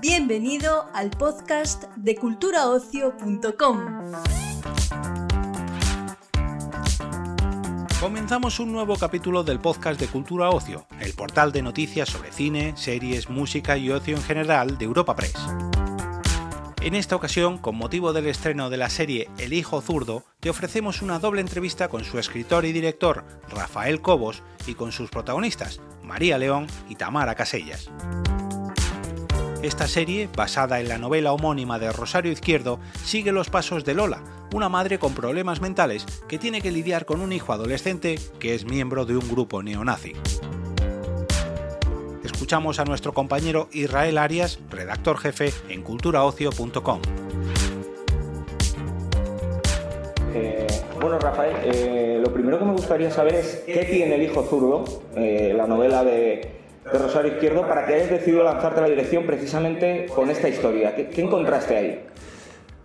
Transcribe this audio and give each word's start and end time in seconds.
Bienvenido 0.00 0.86
al 0.94 1.10
podcast 1.10 1.84
de 1.96 2.16
culturaocio.com. 2.16 4.12
Comenzamos 8.00 8.58
un 8.58 8.72
nuevo 8.72 8.96
capítulo 8.96 9.44
del 9.44 9.60
podcast 9.60 10.00
de 10.00 10.08
Cultura 10.08 10.50
Ocio, 10.50 10.86
el 10.98 11.12
portal 11.12 11.52
de 11.52 11.62
noticias 11.62 12.08
sobre 12.08 12.32
cine, 12.32 12.72
series, 12.76 13.30
música 13.30 13.78
y 13.78 13.90
ocio 13.90 14.16
en 14.16 14.22
general 14.22 14.76
de 14.76 14.84
Europa 14.86 15.14
Press. 15.14 15.36
En 16.84 16.96
esta 16.96 17.14
ocasión, 17.14 17.58
con 17.58 17.76
motivo 17.76 18.12
del 18.12 18.26
estreno 18.26 18.68
de 18.68 18.76
la 18.76 18.90
serie 18.90 19.30
El 19.38 19.52
Hijo 19.52 19.80
Zurdo, 19.80 20.24
te 20.40 20.50
ofrecemos 20.50 21.00
una 21.00 21.20
doble 21.20 21.40
entrevista 21.40 21.86
con 21.86 22.02
su 22.02 22.18
escritor 22.18 22.64
y 22.64 22.72
director, 22.72 23.24
Rafael 23.48 24.00
Cobos, 24.00 24.42
y 24.66 24.74
con 24.74 24.90
sus 24.90 25.08
protagonistas, 25.08 25.80
María 26.02 26.38
León 26.38 26.66
y 26.88 26.96
Tamara 26.96 27.36
Casellas. 27.36 27.88
Esta 29.62 29.86
serie, 29.86 30.28
basada 30.36 30.80
en 30.80 30.88
la 30.88 30.98
novela 30.98 31.32
homónima 31.32 31.78
de 31.78 31.92
Rosario 31.92 32.32
Izquierdo, 32.32 32.80
sigue 33.04 33.30
los 33.30 33.48
pasos 33.48 33.84
de 33.84 33.94
Lola, 33.94 34.24
una 34.52 34.68
madre 34.68 34.98
con 34.98 35.14
problemas 35.14 35.60
mentales 35.60 36.04
que 36.28 36.40
tiene 36.40 36.60
que 36.60 36.72
lidiar 36.72 37.06
con 37.06 37.20
un 37.20 37.32
hijo 37.32 37.52
adolescente 37.52 38.18
que 38.40 38.56
es 38.56 38.64
miembro 38.64 39.06
de 39.06 39.16
un 39.16 39.28
grupo 39.28 39.62
neonazi. 39.62 40.14
Escuchamos 42.52 42.80
a 42.80 42.84
nuestro 42.84 43.14
compañero 43.14 43.68
Israel 43.72 44.18
Arias, 44.18 44.58
redactor 44.68 45.16
jefe 45.16 45.54
en 45.70 45.82
culturaocio.com. 45.82 47.00
Eh, 50.34 50.66
bueno, 51.00 51.18
Rafael, 51.18 51.56
eh, 51.64 52.20
lo 52.22 52.30
primero 52.30 52.58
que 52.58 52.66
me 52.66 52.72
gustaría 52.72 53.10
saber 53.10 53.36
es 53.36 53.62
qué 53.64 53.86
tiene 53.86 54.16
el 54.16 54.22
hijo 54.24 54.42
zurdo, 54.42 54.84
eh, 55.16 55.54
la 55.56 55.66
novela 55.66 56.04
de, 56.04 56.60
de 56.92 56.98
Rosario 56.98 57.32
Izquierdo 57.32 57.66
para 57.66 57.86
que 57.86 57.94
hayas 57.94 58.10
decidido 58.10 58.44
lanzarte 58.44 58.80
a 58.80 58.82
la 58.82 58.88
dirección 58.90 59.24
precisamente 59.24 60.04
con 60.14 60.28
esta 60.28 60.46
historia. 60.50 60.94
¿Qué, 60.94 61.08
qué 61.08 61.22
encontraste 61.22 61.74
ahí? 61.74 62.06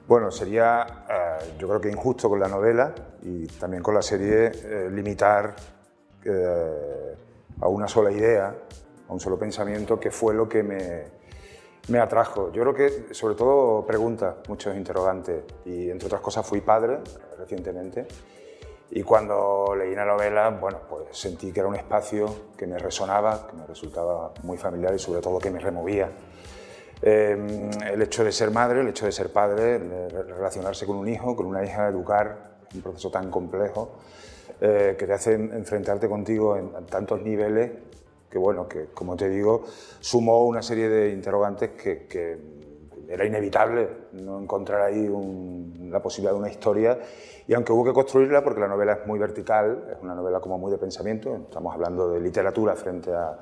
Bueno, 0.07 0.31
sería 0.31 0.87
eh, 1.09 1.45
yo 1.59 1.67
creo 1.67 1.81
que 1.81 1.89
injusto 1.89 2.29
con 2.29 2.39
la 2.39 2.47
novela 2.47 2.95
y 3.21 3.47
también 3.47 3.83
con 3.83 3.95
la 3.95 4.01
serie 4.01 4.45
eh, 4.45 4.89
limitar 4.89 5.57
eh, 6.23 7.15
a 7.59 7.67
una 7.67 7.89
sola 7.89 8.13
idea, 8.13 8.55
a 9.07 9.13
un 9.13 9.19
solo 9.19 9.37
pensamiento, 9.37 9.99
que 9.99 10.11
fue 10.11 10.33
lo 10.33 10.47
que 10.47 10.63
me, 10.63 11.03
me 11.89 11.99
atrajo. 11.99 12.51
Yo 12.51 12.61
creo 12.61 12.73
que 12.73 13.13
sobre 13.13 13.35
todo 13.35 13.85
preguntas, 13.85 14.35
muchos 14.47 14.75
interrogantes 14.75 15.43
y 15.65 15.89
entre 15.89 16.07
otras 16.07 16.21
cosas 16.21 16.45
fui 16.45 16.61
padre 16.61 16.99
recientemente 17.37 18.07
y 18.89 19.03
cuando 19.03 19.75
leí 19.77 19.93
la 19.93 20.05
novela, 20.05 20.49
bueno, 20.49 20.79
pues 20.89 21.03
sentí 21.11 21.51
que 21.51 21.59
era 21.59 21.67
un 21.67 21.75
espacio 21.75 22.53
que 22.57 22.65
me 22.65 22.77
resonaba, 22.77 23.47
que 23.47 23.55
me 23.57 23.65
resultaba 23.65 24.33
muy 24.43 24.57
familiar 24.57 24.93
y 24.95 24.99
sobre 24.99 25.21
todo 25.21 25.39
que 25.39 25.51
me 25.51 25.59
removía. 25.59 26.09
Eh, 27.01 27.69
el 27.91 28.01
hecho 28.01 28.23
de 28.23 28.31
ser 28.31 28.49
madre, 28.51 28.81
el 28.81 28.87
hecho 28.87 29.05
de 29.05 29.11
ser 29.11 29.31
padre, 29.31 29.77
relacionarse 29.77 30.85
con 30.85 30.95
un 30.95 31.07
hijo, 31.07 31.35
con 31.35 31.45
una 31.45 31.63
hija, 31.63 31.87
educar, 31.87 32.57
un 32.73 32.81
proceso 32.81 33.11
tan 33.11 33.29
complejo 33.29 33.91
eh, 34.61 34.95
que 34.97 35.05
te 35.05 35.13
hace 35.13 35.33
enfrentarte 35.33 36.07
contigo 36.07 36.55
en, 36.55 36.85
tantos 36.85 37.21
niveles 37.21 37.71
que, 38.37 38.43
bueno, 38.43 38.67
que 38.67 38.85
como 38.93 39.15
te 39.15 39.29
digo, 39.29 39.63
sumó 39.99 40.45
una 40.45 40.61
serie 40.61 40.87
de 40.87 41.11
interrogantes 41.11 41.71
que, 41.71 42.05
que 42.05 42.37
era 43.09 43.25
inevitable 43.25 43.89
no 44.13 44.39
encontrar 44.39 44.81
ahí 44.81 45.07
un, 45.07 45.89
la 45.91 46.01
posibilidad 46.01 46.33
de 46.33 46.39
una 46.39 46.49
historia 46.49 46.99
y 47.47 47.53
aunque 47.53 47.71
hubo 47.71 47.83
que 47.83 47.93
construirla 47.93 48.43
porque 48.43 48.59
la 48.59 48.67
novela 48.67 48.93
es 48.93 49.07
muy 49.07 49.17
vertical, 49.17 49.87
es 49.91 49.97
una 50.03 50.13
novela 50.13 50.39
como 50.39 50.57
muy 50.57 50.71
de 50.71 50.77
pensamiento, 50.77 51.35
estamos 51.35 51.73
hablando 51.73 52.09
de 52.11 52.19
literatura 52.19 52.75
frente 52.75 53.11
a, 53.13 53.39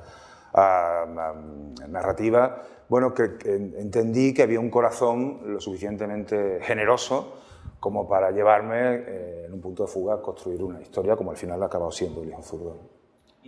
a, 0.54 1.02
a 1.02 1.88
narrativa, 1.88 2.62
bueno, 2.88 3.14
que, 3.14 3.38
que, 3.38 3.56
entendí 3.56 4.34
que 4.34 4.44
había 4.44 4.60
un 4.60 4.70
corazón 4.70 5.42
lo 5.46 5.60
suficientemente 5.60 6.60
generoso 6.62 7.34
como 7.80 8.08
para 8.08 8.32
llevarme 8.32 8.96
eh, 8.96 9.46
en 9.48 9.54
un 9.54 9.62
punto 9.62 9.84
de 9.84 9.90
fuga 9.90 10.16
a 10.16 10.22
construir 10.22 10.64
una 10.64 10.82
historia 10.82 11.16
como 11.16 11.32
al 11.32 11.38
final 11.38 11.62
ha 11.64 11.66
acabado 11.66 11.92
siendo 11.92 12.22
El 12.22 12.30
hijo 12.30 12.44
zurdo. 12.44 12.95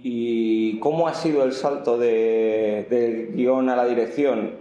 ¿Y 0.04 0.80
cómo 0.80 1.08
ha 1.08 1.14
sido 1.14 1.44
el 1.44 1.54
salto 1.54 1.98
de, 1.98 2.86
del 2.90 3.34
guion 3.34 3.70
a 3.70 3.76
la 3.76 3.86
dirección? 3.86 4.56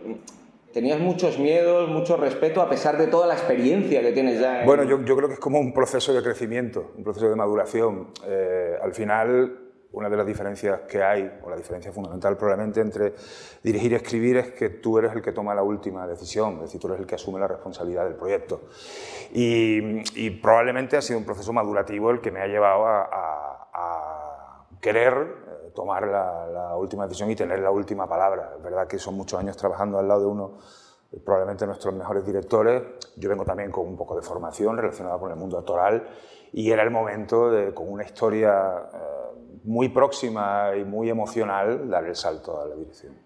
¿Tenías 0.73 0.99
muchos 0.99 1.39
miedos, 1.39 1.89
mucho 1.91 2.17
respeto, 2.17 2.63
a 2.63 2.69
pesar 2.69 2.97
de 2.97 3.07
toda 3.07 3.27
la 3.27 3.35
experiencia 3.35 4.01
que 4.01 4.13
tienes 4.13 4.41
ya? 4.41 4.61
En... 4.61 4.67
Bueno, 4.67 4.85
yo, 4.85 5.03
creo 5.03 5.29
que 5.29 5.35
es 5.35 5.41
como 5.41 5.59
un 5.59 5.73
proceso 5.73 6.13
de 6.15 6.23
crecimiento, 6.23 6.93
un 6.97 7.05
proceso 7.05 7.29
de 7.29 7.37
maduración. 7.37 8.09
Eh, 8.27 8.77
al 8.83 8.95
final, 8.95 9.59
una 9.93 10.09
de 10.09 10.17
las 10.17 10.27
diferencias 10.27 10.81
que 10.89 11.03
hay, 11.03 11.31
o 11.43 11.51
la 11.51 11.57
diferencia 11.57 11.93
fundamental 11.93 12.37
probablemente 12.37 12.81
entre 12.81 13.15
dirigir 13.63 13.93
y 13.93 13.95
escribir, 13.95 14.37
es 14.39 14.53
que 14.53 14.71
tú 14.71 14.99
eres 14.99 15.13
el 15.13 15.23
que 15.23 15.33
toma 15.33 15.55
la 15.55 15.63
última 15.63 16.07
decisión, 16.07 16.57
es 16.57 16.61
decir, 16.63 16.81
tú 16.81 16.89
eres 16.89 17.01
el 17.01 17.07
que 17.07 17.15
asume 17.15 17.41
la 17.41 17.49
responsabilidad 17.49 18.05
del 18.05 18.15
proyecto. 18.15 18.63
Y, 19.33 20.31
probablemente 20.43 20.97
ha 20.97 21.03
sido 21.03 21.19
un 21.19 21.25
proceso 21.25 21.53
madurativo 21.53 22.11
el 22.11 22.21
que 22.21 22.31
me 22.31 22.41
ha 22.41 22.47
llevado 22.47 22.87
a 22.87 24.16
querer 24.81 25.13
eh, 25.15 25.71
tomar 25.75 26.07
la, 26.07 26.47
la, 26.47 26.77
última 26.77 27.05
decisión 27.05 27.31
y 27.31 27.37
tener 27.37 27.61
la 27.61 27.71
última 27.71 28.09
palabra. 28.09 28.53
Es 28.57 28.63
verdad 28.63 28.87
que 28.87 28.99
son 28.99 29.15
muchos 29.15 29.39
años 29.39 29.57
trabajando 29.57 29.99
al 29.99 30.09
lado 30.09 30.21
de 30.21 30.27
uno, 30.27 30.59
probablemente 31.25 31.67
nuestros 31.67 31.95
mejores 31.95 32.25
directores. 32.25 32.83
Yo 33.17 33.29
vengo 33.29 33.45
también 33.45 33.71
con 33.71 33.87
un 33.87 33.97
poco 33.97 34.17
de 34.17 34.23
formación 34.23 34.77
relacionada 34.77 35.19
con 35.19 35.31
el 35.31 35.37
mundo 35.37 35.59
actoral 35.59 36.07
y 36.53 36.71
era 36.71 36.83
el 36.83 36.91
momento 36.91 37.51
de, 37.51 37.75
con 37.75 37.91
una 37.91 38.05
historia 38.05 38.89
eh, 38.93 39.59
muy 39.65 39.89
próxima 39.89 40.75
y 40.77 40.85
muy 40.85 41.11
emocional, 41.11 41.89
dar 41.89 42.05
el 42.05 42.15
salto 42.15 42.61
a 42.61 42.67
la 42.67 42.75
dirección. 42.75 43.26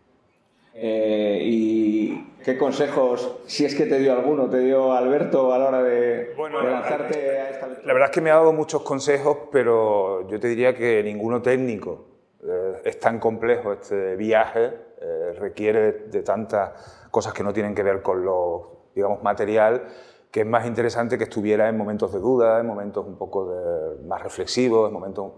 Eh, 0.75 1.41
¿Y 1.43 2.35
qué 2.45 2.57
consejos, 2.57 3.39
si 3.47 3.65
es 3.65 3.75
que 3.75 3.87
te 3.87 3.99
dio 3.99 4.13
alguno, 4.13 4.49
te 4.49 4.61
dio 4.61 4.93
Alberto 4.93 5.53
a 5.53 5.59
la 5.59 5.69
hora 5.69 5.83
de, 5.83 6.33
bueno, 6.37 6.63
de 6.63 6.71
lanzarte 6.71 7.39
a 7.39 7.51
esta 7.51 7.69
La 7.85 7.93
verdad 7.93 8.11
es 8.11 8.11
que 8.11 8.21
me 8.21 8.31
ha 8.31 8.37
dado 8.37 8.53
muchos 8.53 8.83
consejos, 8.83 9.37
pero 9.51 10.29
yo 10.29 10.39
te 10.39 10.49
diría 10.49 10.75
que 10.75 11.03
ninguno 11.03 11.43
técnico. 11.43 12.07
Eh, 12.43 12.83
es 12.85 12.99
tan 12.99 13.19
complejo 13.19 13.73
este 13.73 14.17
viaje, 14.17 14.73
eh, 15.01 15.33
requiere 15.39 15.81
de, 15.81 15.93
de 16.09 16.23
tantas 16.23 17.09
cosas 17.11 17.35
que 17.35 17.43
no 17.43 17.53
tienen 17.53 17.75
que 17.75 17.83
ver 17.83 18.01
con 18.01 18.25
lo, 18.25 18.87
digamos, 18.95 19.23
material, 19.23 19.89
que 20.31 20.41
es 20.41 20.47
más 20.47 20.67
interesante 20.67 21.19
que 21.19 21.25
estuviera 21.25 21.69
en 21.69 21.77
momentos 21.77 22.13
de 22.13 22.21
duda, 22.21 22.61
en 22.61 22.67
momentos 22.67 23.05
un 23.05 23.17
poco 23.17 23.51
de, 23.51 24.05
más 24.05 24.23
reflexivos, 24.23 24.89
en 24.89 24.95
momentos 24.95 25.33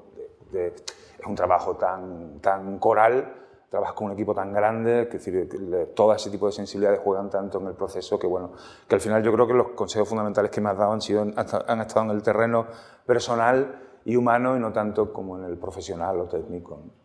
de, 0.53 0.61
de, 0.61 0.67
es 0.69 1.27
un 1.27 1.35
trabajo 1.35 1.77
tan, 1.77 2.41
tan 2.41 2.79
coral, 2.79 3.42
trabajas 3.73 3.95
con 3.95 4.09
un 4.09 4.13
equipo 4.13 4.35
tan 4.35 4.53
grande, 4.53 5.09
que 5.11 5.17
decir, 5.17 5.49
todo 5.97 6.13
ese 6.13 6.29
tipo 6.29 6.45
de 6.45 6.53
sensibilidades 6.53 7.01
juegan 7.03 7.31
tanto 7.31 7.59
en 7.59 7.69
el 7.69 7.73
proceso 7.73 8.19
que, 8.19 8.27
bueno, 8.27 8.53
que 8.87 8.95
al 8.97 9.01
final 9.01 9.23
yo 9.23 9.33
creo 9.33 9.47
que 9.47 9.55
los 9.55 9.69
consejos 9.69 10.11
fundamentales 10.11 10.51
que 10.51 10.61
me 10.61 10.69
has 10.69 10.77
dado 10.77 10.93
han, 10.93 11.01
sido, 11.01 11.23
han 11.23 11.81
estado 11.81 12.05
en 12.05 12.11
el 12.11 12.23
terreno 12.23 12.67
personal 13.07 14.01
y 14.05 14.15
humano 14.15 14.59
y 14.59 14.61
no 14.61 14.75
tanto 14.75 15.11
como 15.11 15.39
en 15.39 15.45
el 15.45 15.57
profesional 15.57 16.21
o 16.21 16.25
técnico. 16.27 16.83
¿no? 16.85 17.02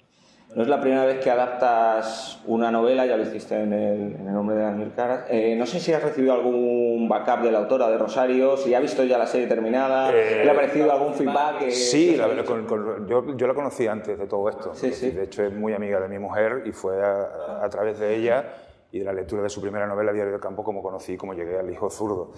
No 0.56 0.63
es 0.63 0.69
la 0.69 0.80
primera 0.80 1.06
vez 1.06 1.19
que 1.19 1.30
adaptas 1.30 2.41
una 2.47 2.72
novela, 2.72 3.06
ya 3.06 3.18
lo 3.18 3.24
hiciste 3.24 3.62
en 3.62 3.74
El, 3.74 4.16
en 4.16 4.28
el 4.28 4.34
nombre 4.34 4.56
de 4.56 4.63
Daniel 4.63 4.91
Caras. 4.96 5.25
Eh, 5.30 5.56
no 5.56 5.66
sé 5.66 5.80
si 5.80 5.94
has 5.94 6.02
recibido 6.02 6.34
algún 6.34 7.08
backup 7.08 7.44
de 7.44 7.52
la 7.52 7.59
autora 7.59 7.90
de 7.90 7.97
Rosario, 7.97 8.57
si 8.57 8.74
ha 8.74 8.80
visto 8.80 9.03
ya 9.03 9.18
la 9.18 9.28
serie 9.28 9.46
terminada, 9.46 10.09
eh, 10.12 10.46
¿le 10.46 10.50
ha 10.50 10.56
parecido 10.56 10.91
algún 10.91 11.13
feedback? 11.13 11.59
Que, 11.59 11.72
sí, 11.72 12.16
la, 12.16 12.44
con, 12.44 12.66
con, 12.66 13.07
yo, 13.07 13.36
yo, 13.36 13.47
la 13.47 13.53
conocí 13.53 13.86
antes 13.88 14.18
de 14.18 14.25
todo 14.25 14.50
esto. 14.50 14.74
Sí, 14.74 14.94
sí. 14.94 15.12
De 15.12 15.25
hecho, 15.25 15.44
es 15.44 15.53
muy 15.53 15.74
amiga 15.74 16.00
de 16.00 16.07
mi 16.07 16.18
mujer 16.18 16.63
y 16.66 16.72
fue 16.72 17.03
a, 17.03 17.63
a 17.63 17.69
través 17.69 18.00
de 18.00 18.16
ella 18.16 18.46
y 18.90 19.00
de 19.00 19.06
la 19.06 19.12
lectura 19.12 19.44
de 19.44 19.50
su 19.50 19.62
primera 19.62 19.86
novela, 19.86 20.13
Diario 20.13 20.31
del 20.31 20.41
Campo, 20.41 20.63
como 20.63 20.81
conocí, 20.81 21.18
como 21.18 21.34
llegué 21.34 21.59
al 21.59 21.69
hijo 21.69 21.90
zurdo. 21.90 22.31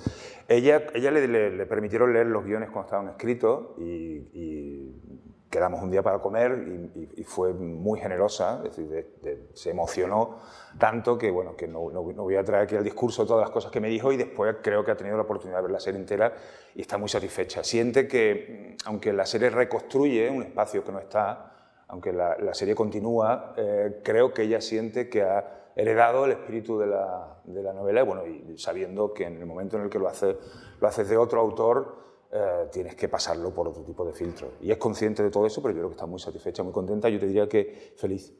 Ella, 0.47 0.81
ella 0.95 1.11
le, 1.11 1.27
le, 1.27 1.51
le 1.51 1.65
permitieron 1.67 2.11
leer 2.11 2.25
los 2.25 2.43
guiones 2.43 2.69
cuando 2.71 2.87
estaban 2.87 3.07
escritos 3.09 3.77
y, 3.77 4.27
y 4.33 5.08
quedamos 5.49 5.81
un 5.81 5.89
día 5.89 6.03
para 6.03 6.19
comer 6.19 6.63
y, 6.67 6.99
y, 6.99 7.21
y 7.21 7.23
fue 7.23 7.53
muy 7.53 7.99
generosa, 7.99 8.61
es 8.63 8.75
decir, 8.75 8.87
de, 8.87 9.03
de, 9.21 9.47
se 9.53 9.71
emocionó 9.71 10.37
tanto 10.77 11.17
que, 11.17 11.31
bueno, 11.31 11.55
que 11.55 11.67
no, 11.67 11.89
no, 11.89 12.03
no, 12.03 12.23
voy 12.23 12.35
a 12.35 12.43
traer 12.43 12.63
aquí 12.63 12.75
el 12.75 12.83
discurso 12.83 13.25
todas 13.25 13.41
las 13.41 13.49
cosas 13.49 13.71
que 13.71 13.79
me 13.79 13.87
dijo 13.87 14.11
y 14.11 14.17
después 14.17 14.57
creo 14.61 14.85
que 14.85 14.91
ha 14.91 14.97
tenido 14.97 15.17
la 15.17 15.23
oportunidad 15.23 15.57
de 15.57 15.63
ver 15.63 15.71
la 15.71 15.79
serie 15.79 15.99
entera 15.99 16.33
y 16.75 16.81
está 16.81 16.97
muy 16.97 17.09
satisfecha. 17.09 17.63
Siente 17.63 18.07
que, 18.07 18.77
aunque 18.85 19.11
la 19.11 19.25
serie 19.25 19.49
reconstruye 19.49 20.29
un 20.29 20.43
espacio 20.43 20.83
que 20.83 20.91
no 20.91 20.99
está, 20.99 21.53
aunque 21.87 22.13
la, 22.13 22.37
la 22.37 22.53
serie 22.53 22.75
continúa, 22.75 23.53
eh, 23.57 24.01
creo 24.03 24.31
que 24.33 24.43
ella 24.43 24.61
siente 24.61 25.09
que 25.09 25.23
ha 25.23 25.71
heredado 25.75 26.25
el 26.25 26.31
espíritu 26.31 26.77
de 26.77 26.87
la, 26.87 27.39
de 27.45 27.63
la 27.63 27.73
novela 27.73 28.01
y, 28.01 28.05
bueno, 28.05 28.27
y 28.27 28.57
sabiendo 28.57 29.13
que 29.13 29.25
en 29.25 29.37
el 29.37 29.45
momento 29.45 29.77
en 29.77 29.83
el 29.83 29.89
que 29.89 29.97
lo 29.97 30.07
haces 30.07 30.35
lo 30.79 30.87
haces 30.87 31.09
de 31.09 31.17
otro 31.17 31.41
autor, 31.41 32.08
eh, 32.31 32.67
tienes 32.71 32.95
que 32.95 33.07
pasarlo 33.07 33.51
por 33.51 33.67
otro 33.67 33.83
tipo 33.83 34.05
de 34.05 34.13
filtro. 34.13 34.53
Y 34.61 34.71
es 34.71 34.77
consciente 34.77 35.23
de 35.23 35.31
todo 35.31 35.47
eso, 35.47 35.61
pero 35.61 35.73
yo 35.73 35.79
creo 35.79 35.89
que 35.89 35.95
está 35.95 36.05
muy 36.05 36.19
satisfecha, 36.19 36.63
muy 36.63 36.73
contenta. 36.73 37.09
Yo 37.09 37.19
te 37.19 37.27
diría 37.27 37.47
que 37.47 37.93
feliz. 37.97 38.33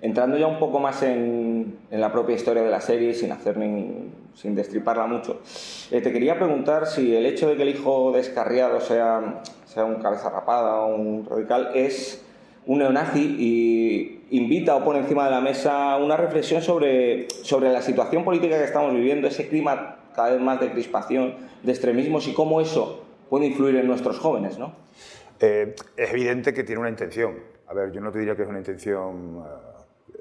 Entrando 0.00 0.36
ya 0.36 0.46
un 0.46 0.58
poco 0.58 0.78
más 0.78 1.02
en, 1.02 1.78
en 1.90 2.00
la 2.00 2.12
propia 2.12 2.36
historia 2.36 2.62
de 2.62 2.70
la 2.70 2.80
serie, 2.80 3.14
sin 3.14 3.32
hacer 3.32 3.56
ni, 3.56 4.10
sin 4.34 4.54
destriparla 4.54 5.06
mucho, 5.06 5.40
eh, 5.90 6.00
te 6.00 6.12
quería 6.12 6.36
preguntar 6.36 6.86
si 6.86 7.14
el 7.14 7.26
hecho 7.26 7.48
de 7.48 7.56
que 7.56 7.62
el 7.62 7.70
hijo 7.70 8.12
descarriado 8.12 8.80
sea, 8.80 9.42
sea 9.64 9.84
un 9.84 9.96
cabeza 9.96 10.28
rapada 10.28 10.80
o 10.80 10.94
un 10.94 11.26
radical, 11.26 11.70
es 11.74 12.22
un 12.66 12.78
neonazi 12.78 13.36
y 13.38 14.36
invita 14.36 14.76
o 14.76 14.84
pone 14.84 14.98
encima 15.00 15.24
de 15.24 15.30
la 15.30 15.40
mesa 15.40 15.96
una 15.96 16.16
reflexión 16.16 16.60
sobre, 16.60 17.28
sobre 17.42 17.72
la 17.72 17.80
situación 17.80 18.24
política 18.24 18.58
que 18.58 18.64
estamos 18.64 18.92
viviendo, 18.92 19.28
ese 19.28 19.48
clima 19.48 19.95
cada 20.16 20.30
vez 20.30 20.40
más 20.40 20.58
de 20.58 20.72
crispación, 20.72 21.36
de 21.62 21.70
extremismos 21.70 22.26
y 22.26 22.34
cómo 22.34 22.60
eso 22.60 23.04
puede 23.28 23.46
influir 23.46 23.76
en 23.76 23.86
nuestros 23.86 24.18
jóvenes. 24.18 24.58
Eh, 25.38 25.74
es 25.96 26.10
evidente 26.10 26.54
que 26.54 26.64
tiene 26.64 26.80
una 26.80 26.88
intención. 26.88 27.34
A 27.68 27.74
ver, 27.74 27.92
yo 27.92 28.00
no 28.00 28.10
te 28.10 28.18
diría 28.18 28.34
que 28.34 28.42
es 28.42 28.48
una 28.48 28.58
intención 28.58 29.44
eh, 29.44 30.18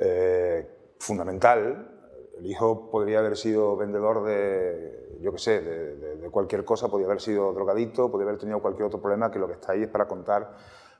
eh, 0.00 0.66
fundamental. 0.98 1.94
El 2.38 2.46
hijo 2.46 2.90
podría 2.90 3.20
haber 3.20 3.36
sido 3.36 3.76
vendedor 3.76 4.24
de, 4.24 5.18
yo 5.20 5.32
qué 5.32 5.38
sé, 5.38 5.60
de, 5.60 6.16
de 6.16 6.30
cualquier 6.30 6.64
cosa, 6.64 6.88
podría 6.88 7.06
haber 7.06 7.20
sido 7.20 7.52
drogadito, 7.52 8.10
podría 8.10 8.28
haber 8.28 8.40
tenido 8.40 8.60
cualquier 8.60 8.86
otro 8.86 9.00
problema, 9.00 9.30
que 9.30 9.38
lo 9.38 9.48
que 9.48 9.54
está 9.54 9.72
ahí 9.72 9.82
es 9.82 9.88
para 9.88 10.06
contar 10.06 10.54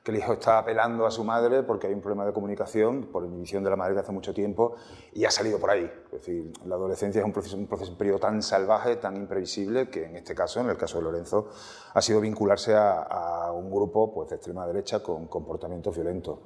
que 0.09 0.15
el 0.15 0.21
hijo 0.23 0.33
está 0.33 0.57
apelando 0.57 1.05
a 1.05 1.11
su 1.11 1.23
madre 1.23 1.61
porque 1.61 1.87
hay 1.87 1.93
un 1.93 2.01
problema 2.01 2.25
de 2.25 2.33
comunicación 2.33 3.09
por 3.11 3.23
inhibición 3.23 3.63
de 3.63 3.69
la 3.69 3.75
madre 3.75 3.93
de 3.93 3.99
hace 3.99 4.11
mucho 4.11 4.33
tiempo 4.33 4.75
y 5.13 5.25
ha 5.25 5.31
salido 5.31 5.59
por 5.59 5.69
ahí. 5.69 5.91
Es 6.05 6.11
decir, 6.11 6.51
la 6.65 6.75
adolescencia 6.75 7.19
es 7.19 7.25
un 7.25 7.31
proceso, 7.31 7.55
un 7.55 7.67
proceso 7.67 7.91
un 7.91 7.97
periodo 7.97 8.19
tan 8.19 8.41
salvaje, 8.41 8.95
tan 8.95 9.15
imprevisible, 9.15 9.89
que 9.89 10.05
en 10.05 10.15
este 10.15 10.33
caso, 10.33 10.61
en 10.61 10.69
el 10.69 10.77
caso 10.77 10.97
de 10.97 11.03
Lorenzo, 11.03 11.49
ha 11.93 12.01
sido 12.01 12.19
vincularse 12.21 12.73
a, 12.73 13.01
a 13.01 13.51
un 13.51 13.69
grupo 13.69 14.11
pues, 14.11 14.29
de 14.29 14.37
extrema 14.37 14.65
derecha 14.65 15.03
con 15.03 15.27
comportamientos 15.27 15.95
violentos. 15.95 16.39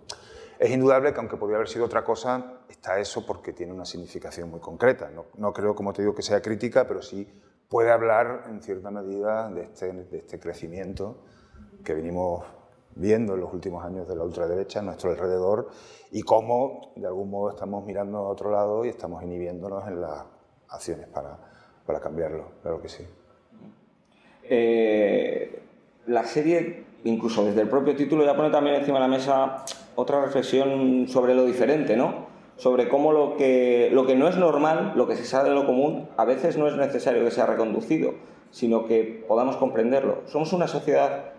Es 0.60 0.70
indudable 0.70 1.14
que 1.14 1.20
aunque 1.20 1.38
podría 1.38 1.58
haber 1.58 1.70
sido 1.70 1.86
otra 1.86 2.04
cosa, 2.04 2.60
está 2.70 3.00
eso 3.00 3.26
porque 3.26 3.54
tiene 3.54 3.74
una 3.74 3.86
significación 3.86 4.50
muy 4.50 4.60
concreta. 4.60 5.10
No, 5.10 5.26
no 5.38 5.54
creo, 5.54 5.74
como 5.74 5.94
te 5.94 6.02
digo, 6.02 6.14
que 6.14 6.22
sea 6.22 6.42
crítica, 6.42 6.86
pero 6.88 7.02
sí 7.02 7.28
puede 7.70 7.92
hablar 7.92 8.44
en 8.50 8.62
cierta 8.62 8.92
medida 8.92 9.50
de 9.50 9.64
este, 9.64 9.94
de 9.94 10.18
este 10.18 10.40
crecimiento 10.40 11.24
que 11.84 11.94
venimos 11.94 12.46
viendo 12.96 13.34
en 13.34 13.42
los 13.42 13.54
últimos 13.54 13.84
años 13.84 14.08
de 14.08 14.16
la 14.16 14.24
ultraderecha 14.24 14.80
a 14.80 14.84
nuestro 14.84 15.12
alrededor 15.12 15.70
y 16.12 16.22
cómo 16.22 16.94
de 16.96 17.08
algún 17.08 17.30
modo 17.30 17.50
estamos 17.50 17.86
mirando 17.86 18.20
a 18.20 18.30
otro 18.30 18.52
lado 18.52 18.86
y 18.86 18.90
estamos 18.90 19.24
inhibiéndonos 19.24 19.88
en 19.88 20.02
las 20.02 20.26
acciones 20.70 21.08
para, 21.08 21.38
para 21.86 22.00
cambiarlo, 22.00 22.46
claro 22.62 22.82
que 22.82 22.90
sí. 22.90 23.06
Eh, 24.44 25.62
la 26.08 26.24
serie, 26.26 26.84
incluso 27.06 27.46
desde 27.46 27.62
el 27.62 27.70
propio 27.70 27.96
título, 27.96 28.26
ya 28.26 28.36
pone 28.36 28.50
también 28.50 28.76
encima 28.76 28.98
de 28.98 29.04
la 29.04 29.08
mesa 29.08 29.64
otra 29.96 30.24
reflexión 30.24 31.08
sobre 31.08 31.34
lo 31.34 31.46
diferente, 31.46 31.96
¿no? 31.96 32.32
Sobre 32.58 32.88
cómo 32.88 33.12
lo 33.12 33.36
que, 33.36 33.90
lo 33.92 34.06
que 34.06 34.16
no 34.16 34.28
es 34.28 34.38
normal, 34.38 34.94
lo 34.96 35.08
que 35.08 35.16
se 35.16 35.26
sale 35.26 35.50
de 35.50 35.56
lo 35.56 35.66
común, 35.66 36.10
a 36.18 36.26
veces 36.26 36.58
no 36.58 36.68
es 36.68 36.76
necesario 36.76 37.24
que 37.24 37.32
sea 37.32 37.46
reconducido, 37.46 38.14
sino 38.52 38.86
que 38.86 39.26
podamos 39.28 39.56
comprenderlo. 39.56 40.22
Somos 40.28 40.54
una 40.54 40.68
sociedad 40.68 41.33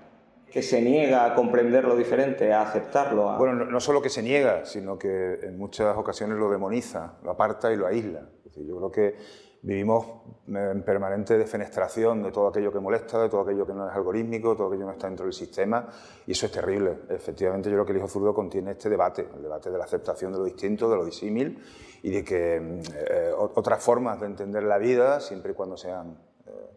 que 0.54 0.62
se 0.62 0.80
niega 0.80 1.24
a 1.24 1.34
comprender 1.34 1.82
lo 1.82 1.96
diferente, 1.96 2.52
a 2.52 2.62
aceptarlo. 2.62 3.28
A... 3.28 3.38
Bueno, 3.38 3.64
no, 3.64 3.80
solo 3.80 4.00
que 4.00 4.08
se 4.08 4.22
niega, 4.22 4.64
sino 4.64 4.96
que 4.96 5.40
en 5.42 5.58
muchas 5.58 5.96
ocasiones 5.96 6.38
lo 6.38 6.48
demoniza, 6.48 7.18
lo 7.24 7.32
aparta 7.32 7.72
y 7.72 7.76
lo 7.76 7.88
aísla. 7.88 8.28
Yo 8.54 8.76
creo 8.76 8.92
que 8.92 9.16
vivimos 9.62 10.06
en 10.46 10.84
permanente 10.84 11.36
defenestración 11.36 12.22
de 12.22 12.30
todo 12.30 12.46
aquello 12.46 12.72
que 12.72 12.78
molesta, 12.78 13.20
de 13.20 13.28
todo 13.28 13.40
aquello 13.40 13.66
que 13.66 13.72
no 13.72 13.88
es 13.88 13.96
algorítmico, 13.96 14.54
todo 14.54 14.68
aquello 14.68 14.82
que 14.82 14.86
no 14.86 14.92
está 14.92 15.08
dentro 15.08 15.26
del 15.26 15.32
sistema, 15.32 15.88
y 16.24 16.30
eso 16.30 16.46
es 16.46 16.52
terrible. 16.52 16.98
Efectivamente, 17.08 17.68
yo 17.68 17.74
creo 17.74 17.86
que 17.86 17.90
el 17.90 17.98
hijo 17.98 18.06
zurdo 18.06 18.32
contiene 18.32 18.70
este 18.70 18.88
debate, 18.88 19.26
el 19.34 19.42
debate 19.42 19.72
de 19.72 19.78
la 19.78 19.86
aceptación 19.86 20.30
de 20.30 20.38
lo 20.38 20.44
distinto, 20.44 20.88
de 20.88 20.94
lo 20.94 21.04
disímil, 21.04 21.60
y 22.00 22.12
de 22.12 22.22
que 22.22 22.80
eh, 23.10 23.32
otras 23.36 23.82
formas 23.82 24.20
de 24.20 24.26
entender 24.26 24.62
la 24.62 24.78
vida, 24.78 25.18
siempre 25.18 25.50
y 25.50 25.54
cuando 25.56 25.76
sean 25.76 26.16
eh, 26.46 26.70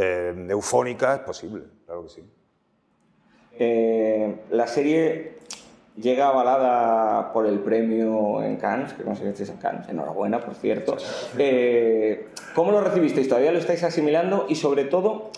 eh, 0.00 0.46
eufónicas, 0.48 1.18
es 1.18 1.26
posible, 1.26 1.64
claro 1.84 2.04
que 2.04 2.08
sí. 2.08 2.41
Eh, 3.58 4.34
la 4.50 4.66
serie 4.66 5.38
llega 5.96 6.28
avalada 6.28 7.32
por 7.32 7.46
el 7.46 7.58
premio 7.60 8.42
en 8.42 8.56
Cannes, 8.56 8.92
que 8.94 9.02
conseguisteis 9.02 9.50
en 9.50 9.56
Cannes, 9.58 9.88
enhorabuena, 9.88 10.40
por 10.44 10.54
cierto. 10.54 10.96
Eh, 11.38 12.28
¿Cómo 12.54 12.72
lo 12.72 12.80
recibisteis? 12.80 13.28
¿Todavía 13.28 13.52
lo 13.52 13.58
estáis 13.58 13.82
asimilando? 13.84 14.46
Y 14.48 14.56
sobre 14.56 14.84
todo, 14.84 15.30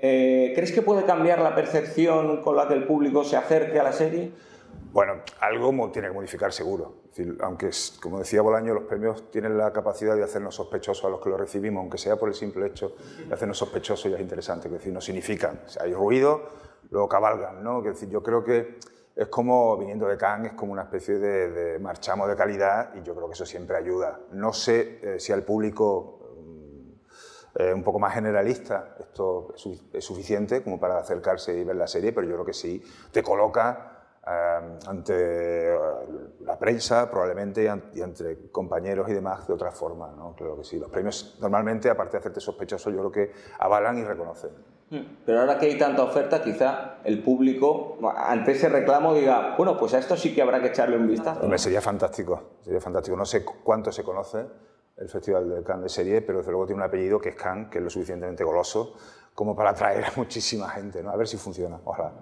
eh, 0.00 0.52
¿crees 0.54 0.72
que 0.72 0.82
puede 0.82 1.04
cambiar 1.04 1.40
la 1.40 1.54
percepción 1.54 2.42
con 2.42 2.56
la 2.56 2.68
que 2.68 2.74
el 2.74 2.84
público 2.84 3.24
se 3.24 3.36
acerque 3.36 3.80
a 3.80 3.82
la 3.82 3.92
serie? 3.92 4.30
Bueno, 4.92 5.16
algo 5.40 5.90
tiene 5.90 6.08
que 6.08 6.14
modificar 6.14 6.52
seguro. 6.52 6.94
Es 7.10 7.16
decir, 7.16 7.36
aunque, 7.42 7.70
como 8.00 8.18
decía 8.18 8.40
Bolaño, 8.40 8.72
los 8.72 8.84
premios 8.84 9.30
tienen 9.30 9.58
la 9.58 9.72
capacidad 9.72 10.16
de 10.16 10.22
hacernos 10.22 10.54
sospechosos 10.54 11.04
a 11.04 11.08
los 11.08 11.20
que 11.20 11.28
los 11.28 11.38
recibimos, 11.38 11.80
aunque 11.82 11.98
sea 11.98 12.16
por 12.16 12.28
el 12.28 12.34
simple 12.34 12.66
hecho 12.66 12.94
de 13.26 13.34
hacernos 13.34 13.58
sospechosos, 13.58 14.10
ya 14.10 14.16
es 14.16 14.22
interesante. 14.22 14.68
Es 14.68 14.72
decir, 14.72 14.92
no 14.92 15.00
significan. 15.00 15.60
O 15.66 15.68
sea, 15.68 15.82
hay 15.82 15.92
ruido, 15.92 16.48
luego 16.90 17.08
cabalgan, 17.08 17.62
¿no? 17.62 17.78
Es 17.80 17.84
decir, 17.84 18.08
yo 18.08 18.22
creo 18.22 18.44
que 18.44 18.78
es 19.14 19.28
como, 19.28 19.76
viniendo 19.78 20.06
de 20.06 20.16
Cannes, 20.18 20.52
es 20.52 20.58
como 20.58 20.72
una 20.72 20.82
especie 20.82 21.18
de, 21.18 21.50
de 21.50 21.78
marchamo 21.78 22.28
de 22.28 22.36
calidad 22.36 22.94
y 22.94 23.02
yo 23.02 23.14
creo 23.14 23.28
que 23.28 23.32
eso 23.32 23.46
siempre 23.46 23.76
ayuda. 23.76 24.20
No 24.32 24.52
sé 24.52 25.00
eh, 25.02 25.18
si 25.18 25.32
al 25.32 25.42
público 25.42 26.16
eh, 27.58 27.72
un 27.72 27.82
poco 27.82 27.98
más 27.98 28.12
generalista 28.12 28.96
esto 29.00 29.54
es 29.92 30.04
suficiente 30.04 30.62
como 30.62 30.78
para 30.78 30.98
acercarse 30.98 31.56
y 31.56 31.64
ver 31.64 31.76
la 31.76 31.86
serie, 31.86 32.12
pero 32.12 32.26
yo 32.26 32.34
creo 32.34 32.44
que 32.44 32.52
sí 32.52 32.82
te 33.10 33.22
coloca 33.22 34.18
eh, 34.26 34.78
ante 34.86 35.74
la 36.40 36.58
prensa 36.58 37.10
probablemente 37.10 37.64
y 37.94 38.02
entre 38.02 38.50
compañeros 38.50 39.08
y 39.08 39.14
demás 39.14 39.48
de 39.48 39.54
otra 39.54 39.72
forma, 39.72 40.12
¿no? 40.14 40.34
Claro 40.36 40.58
que 40.58 40.64
sí. 40.64 40.78
Los 40.78 40.90
premios 40.90 41.38
normalmente, 41.40 41.88
aparte 41.88 42.12
de 42.12 42.18
hacerte 42.18 42.40
sospechoso, 42.40 42.90
yo 42.90 42.98
creo 42.98 43.12
que 43.12 43.32
avalan 43.58 43.96
y 43.96 44.04
reconocen. 44.04 44.75
Pero 44.88 45.40
ahora 45.40 45.58
que 45.58 45.66
hay 45.66 45.78
tanta 45.78 46.02
oferta, 46.04 46.42
quizá 46.42 46.98
el 47.02 47.22
público, 47.22 47.98
ante 48.16 48.52
ese 48.52 48.68
reclamo, 48.68 49.14
diga, 49.14 49.56
bueno, 49.56 49.76
pues 49.76 49.94
a 49.94 49.98
esto 49.98 50.16
sí 50.16 50.32
que 50.32 50.42
habrá 50.42 50.60
que 50.60 50.68
echarle 50.68 50.96
un 50.96 51.08
vistazo. 51.08 51.40
Hombre, 51.42 51.58
sería 51.58 51.80
fantástico, 51.80 52.58
sería 52.62 52.80
fantástico. 52.80 53.16
No 53.16 53.24
sé 53.24 53.44
cuánto 53.44 53.90
se 53.90 54.04
conoce 54.04 54.46
el 54.96 55.08
Festival 55.08 55.48
de 55.48 55.62
Cannes 55.64 55.82
de 55.84 55.88
Serie, 55.88 56.22
pero 56.22 56.38
desde 56.38 56.52
luego 56.52 56.66
tiene 56.66 56.82
un 56.82 56.88
apellido 56.88 57.20
que 57.20 57.30
es 57.30 57.34
Cannes, 57.34 57.68
que 57.68 57.78
es 57.78 57.84
lo 57.84 57.90
suficientemente 57.90 58.44
goloso 58.44 58.94
como 59.34 59.56
para 59.56 59.70
atraer 59.70 60.04
a 60.04 60.12
muchísima 60.16 60.68
gente, 60.68 61.02
¿no? 61.02 61.10
A 61.10 61.16
ver 61.16 61.26
si 61.26 61.36
funciona, 61.36 61.80
ojalá. 61.84 62.12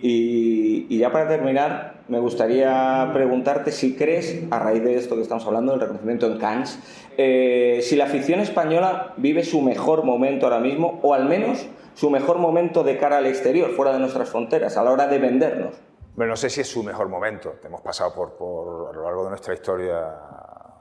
Y, 0.00 0.86
y, 0.88 0.98
ya 0.98 1.10
para 1.10 1.28
terminar, 1.28 2.02
me 2.08 2.18
gustaría 2.18 3.10
preguntarte 3.14 3.72
si 3.72 3.96
crees, 3.96 4.44
a 4.50 4.58
raíz 4.58 4.84
de 4.84 4.96
esto 4.96 5.16
que 5.16 5.22
estamos 5.22 5.46
hablando, 5.46 5.72
del 5.72 5.80
reconocimiento 5.80 6.26
en 6.26 6.38
Cannes, 6.38 6.78
eh, 7.16 7.80
si 7.82 7.96
la 7.96 8.06
ficción 8.06 8.40
española 8.40 9.14
vive 9.16 9.42
su 9.42 9.62
mejor 9.62 10.04
momento 10.04 10.46
ahora 10.46 10.60
mismo, 10.60 11.00
o 11.02 11.14
al 11.14 11.26
menos 11.26 11.66
su 11.94 12.10
mejor 12.10 12.38
momento 12.38 12.84
de 12.84 12.98
cara 12.98 13.18
al 13.18 13.26
exterior, 13.26 13.70
fuera 13.70 13.92
de 13.92 13.98
nuestras 13.98 14.28
fronteras, 14.28 14.76
a 14.76 14.82
la 14.82 14.92
hora 14.92 15.06
de 15.06 15.18
vendernos. 15.18 15.74
Bueno, 16.14 16.30
no 16.30 16.36
sé 16.36 16.50
si 16.50 16.60
es 16.60 16.68
su 16.68 16.82
mejor 16.82 17.08
momento. 17.08 17.54
Hemos 17.64 17.80
pasado 17.80 18.14
por, 18.14 18.36
por 18.36 18.90
a 18.90 18.96
lo 18.96 19.04
largo 19.04 19.24
de 19.24 19.30
nuestra 19.30 19.54
historia 19.54 19.96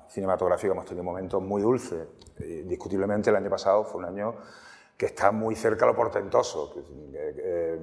cinematográfica, 0.10 0.74
hemos 0.74 0.86
tenido 0.86 1.04
momentos 1.04 1.42
muy 1.42 1.62
dulces. 1.62 2.08
Indiscutiblemente 2.40 3.30
el 3.30 3.36
año 3.38 3.50
pasado 3.50 3.84
fue 3.84 4.00
un 4.00 4.06
año 4.06 4.36
que 4.98 5.08
está 5.08 5.32
muy 5.32 5.56
cerca 5.56 5.86
a 5.86 5.90
lo 5.90 5.96
portentoso. 5.96 6.74
Eh, 7.14 7.80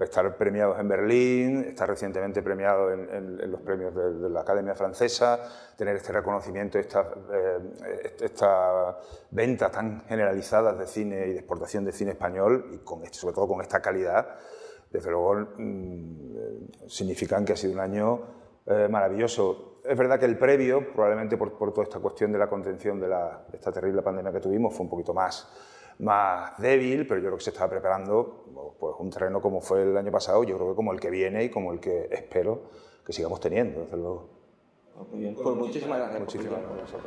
estar 0.00 0.36
premiados 0.36 0.78
en 0.78 0.88
Berlín, 0.88 1.64
estar 1.68 1.88
recientemente 1.88 2.42
premiado 2.42 2.90
en, 2.92 3.00
en, 3.10 3.40
en 3.40 3.50
los 3.50 3.60
premios 3.60 3.94
de, 3.94 4.14
de, 4.14 4.28
la 4.28 4.40
Academia 4.40 4.74
Francesa, 4.74 5.40
tener 5.76 5.96
este 5.96 6.12
reconocimiento, 6.12 6.78
esta, 6.78 7.12
eh, 7.32 8.16
esta 8.20 8.98
venta 9.30 9.70
tan 9.70 10.04
generalizada 10.06 10.72
de 10.72 10.86
cine 10.86 11.26
y 11.28 11.32
de 11.32 11.38
exportación 11.38 11.84
de 11.84 11.92
cine 11.92 12.12
español, 12.12 12.70
y 12.72 12.78
con 12.78 13.04
sobre 13.12 13.34
todo 13.34 13.46
con 13.46 13.60
esta 13.60 13.80
calidad, 13.80 14.36
desde 14.90 15.10
luego 15.10 15.48
mmm, 15.58 16.88
significan 16.88 17.44
que 17.44 17.52
ha 17.52 17.56
sido 17.56 17.74
un 17.74 17.80
año 17.80 18.20
eh, 18.66 18.88
maravilloso. 18.90 19.80
Es 19.84 19.96
verdad 19.96 20.18
que 20.18 20.26
el 20.26 20.38
previo, 20.38 20.92
probablemente 20.92 21.36
por, 21.36 21.56
por, 21.56 21.72
toda 21.72 21.84
esta 21.84 22.00
cuestión 22.00 22.32
de 22.32 22.38
la 22.38 22.48
contención 22.48 22.98
de, 23.00 23.08
la, 23.08 23.44
de 23.48 23.56
esta 23.56 23.70
terrible 23.70 24.02
pandemia 24.02 24.32
que 24.32 24.40
tuvimos, 24.40 24.74
fue 24.74 24.84
un 24.84 24.90
poquito 24.90 25.14
más 25.14 25.48
más 26.00 26.56
débil, 26.58 27.06
pero 27.06 27.20
yo 27.20 27.26
creo 27.26 27.38
que 27.38 27.44
se 27.44 27.50
estaba 27.50 27.70
preparando 27.70 28.74
pues, 28.78 28.94
un 28.98 29.10
terreno 29.10 29.40
como 29.40 29.60
fue 29.60 29.82
el 29.82 29.96
año 29.96 30.12
pasado, 30.12 30.44
yo 30.44 30.56
creo 30.56 30.70
que 30.70 30.76
como 30.76 30.92
el 30.92 31.00
que 31.00 31.10
viene 31.10 31.44
y 31.44 31.50
como 31.50 31.72
el 31.72 31.80
que 31.80 32.08
espero 32.10 32.70
que 33.04 33.12
sigamos 33.12 33.40
teniendo, 33.40 33.80
desde 33.80 33.96
luego. 33.96 34.28
Muy 35.10 35.20
bien, 35.20 35.34
pues 35.34 35.56
muchísimas 35.56 35.98
gracias. 35.98 36.20
Muchísimas 36.20 36.60
gracias. 36.76 37.00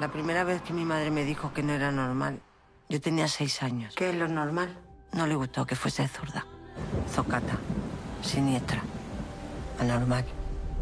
La 0.00 0.08
primera 0.10 0.44
vez 0.44 0.62
que 0.62 0.72
mi 0.72 0.84
madre 0.84 1.10
me 1.10 1.24
dijo 1.24 1.52
que 1.52 1.62
no 1.62 1.72
era 1.72 1.90
normal, 1.90 2.40
yo 2.88 3.00
tenía 3.00 3.28
seis 3.28 3.62
años. 3.62 3.94
¿Qué 3.96 4.10
es 4.10 4.14
lo 4.14 4.28
normal? 4.28 4.78
No 5.12 5.26
le 5.26 5.34
gustó 5.34 5.66
que 5.66 5.74
fuese 5.74 6.06
zurda, 6.06 6.46
zocata, 7.10 7.58
siniestra, 8.22 8.82
anormal. 9.80 10.24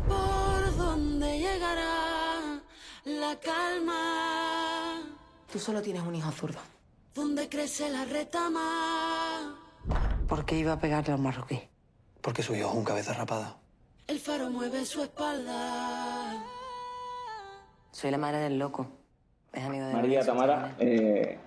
¿Por 0.07 0.77
dónde 0.77 1.39
llegará 1.39 2.61
la 3.05 3.37
calma? 3.41 5.03
Tú 5.51 5.59
solo 5.59 5.81
tienes 5.81 6.03
un 6.03 6.15
hijo 6.15 6.31
zurdo. 6.31 6.76
¿Dónde 7.17 7.49
crece 7.49 7.89
la 7.89 8.05
retama? 8.05 9.57
¿Por 10.29 10.45
qué 10.45 10.57
iba 10.57 10.75
a 10.75 10.79
pegarle 10.79 11.15
a 11.15 11.17
un 11.17 11.23
marroquí? 11.23 11.59
Porque 12.21 12.43
su 12.43 12.55
hijo 12.55 12.69
es 12.69 12.75
un 12.75 12.85
cabeza 12.85 13.15
rapada. 13.15 13.57
El 14.07 14.19
faro 14.19 14.51
mueve 14.51 14.85
su 14.85 15.03
espalda. 15.03 16.45
Soy 17.91 18.11
la 18.11 18.19
madre 18.19 18.41
del 18.41 18.59
loco. 18.59 18.87
Es 19.51 19.65
amigo 19.65 19.87
de 19.87 19.95
María, 19.95 20.27
Tamara, 20.27 20.75
eh, 20.79 21.39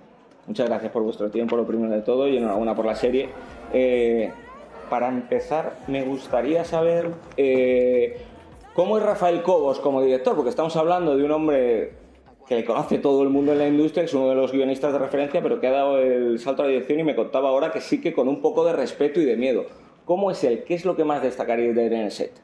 muchas 0.47 0.67
gracias 0.67 0.91
por 0.91 1.03
vuestro 1.03 1.29
tiempo, 1.29 1.55
lo 1.55 1.67
primero 1.67 1.93
de 1.93 2.01
todo, 2.01 2.27
y 2.27 2.37
enhorabuena 2.37 2.73
por 2.73 2.85
la 2.85 2.95
serie. 2.95 3.29
Eh, 3.71 4.31
para 4.89 5.07
empezar, 5.07 5.77
me 5.85 6.03
gustaría 6.03 6.65
saber 6.65 7.11
eh, 7.37 8.25
cómo 8.73 8.97
es 8.97 9.03
Rafael 9.03 9.43
Cobos 9.43 9.79
como 9.79 10.01
director, 10.01 10.35
porque 10.35 10.49
estamos 10.49 10.75
hablando 10.75 11.15
de 11.15 11.23
un 11.23 11.31
hombre 11.31 11.98
que 12.49 12.55
le 12.55 12.65
conoce 12.65 12.97
todo 12.97 13.21
el 13.21 13.29
mundo 13.29 13.51
en 13.51 13.59
la 13.59 13.67
industria, 13.67 14.01
que 14.01 14.07
es 14.07 14.13
uno 14.15 14.27
de 14.27 14.33
los 14.33 14.51
guionistas 14.51 14.91
de 14.91 14.97
referencia, 14.97 15.39
pero 15.41 15.59
que 15.61 15.67
ha 15.67 15.71
dado 15.71 15.99
el 15.99 16.39
salto 16.39 16.63
a 16.63 16.65
la 16.65 16.71
dirección 16.71 16.99
y 16.99 17.03
me 17.03 17.15
contaba 17.15 17.49
ahora 17.49 17.71
que 17.71 17.79
sí 17.79 18.01
que 18.01 18.11
con 18.11 18.27
un 18.27 18.41
poco 18.41 18.65
de 18.65 18.73
respeto 18.73 19.19
y 19.19 19.25
de 19.25 19.37
miedo. 19.37 19.67
¿Cómo 20.03 20.31
es 20.31 20.43
él? 20.43 20.63
¿Qué 20.63 20.73
es 20.73 20.83
lo 20.83 20.95
que 20.95 21.05
más 21.05 21.21
destacaría 21.21 21.71
de 21.71 21.85
él 21.85 21.93
en 21.93 22.01
el 22.01 22.11
set? 22.11 22.41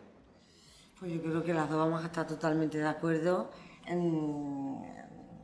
Pues 0.99 1.11
yo 1.11 1.21
creo 1.23 1.43
que 1.43 1.55
las 1.55 1.67
dos 1.71 1.79
vamos 1.79 2.03
a 2.03 2.05
estar 2.05 2.27
totalmente 2.27 2.77
de 2.77 2.87
acuerdo 2.87 3.49
en, 3.87 4.77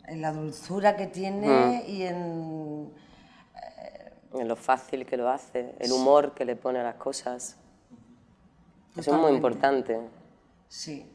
en 0.08 0.22
la 0.22 0.32
dulzura 0.32 0.96
que 0.96 1.08
tiene 1.08 1.84
y 1.88 2.04
en... 2.04 2.94
En 4.34 4.48
lo 4.48 4.56
fácil 4.56 5.06
que 5.06 5.18
lo 5.18 5.28
hace, 5.28 5.76
el 5.80 5.92
humor 5.92 6.34
que 6.34 6.46
le 6.46 6.56
pone 6.56 6.80
a 6.80 6.84
las 6.84 6.96
cosas. 6.96 7.58
Eso 8.96 9.00
es 9.00 9.08
muy 9.08 9.34
Totalmente. 9.34 9.36
importante. 9.36 10.00
Sí. 10.70 11.06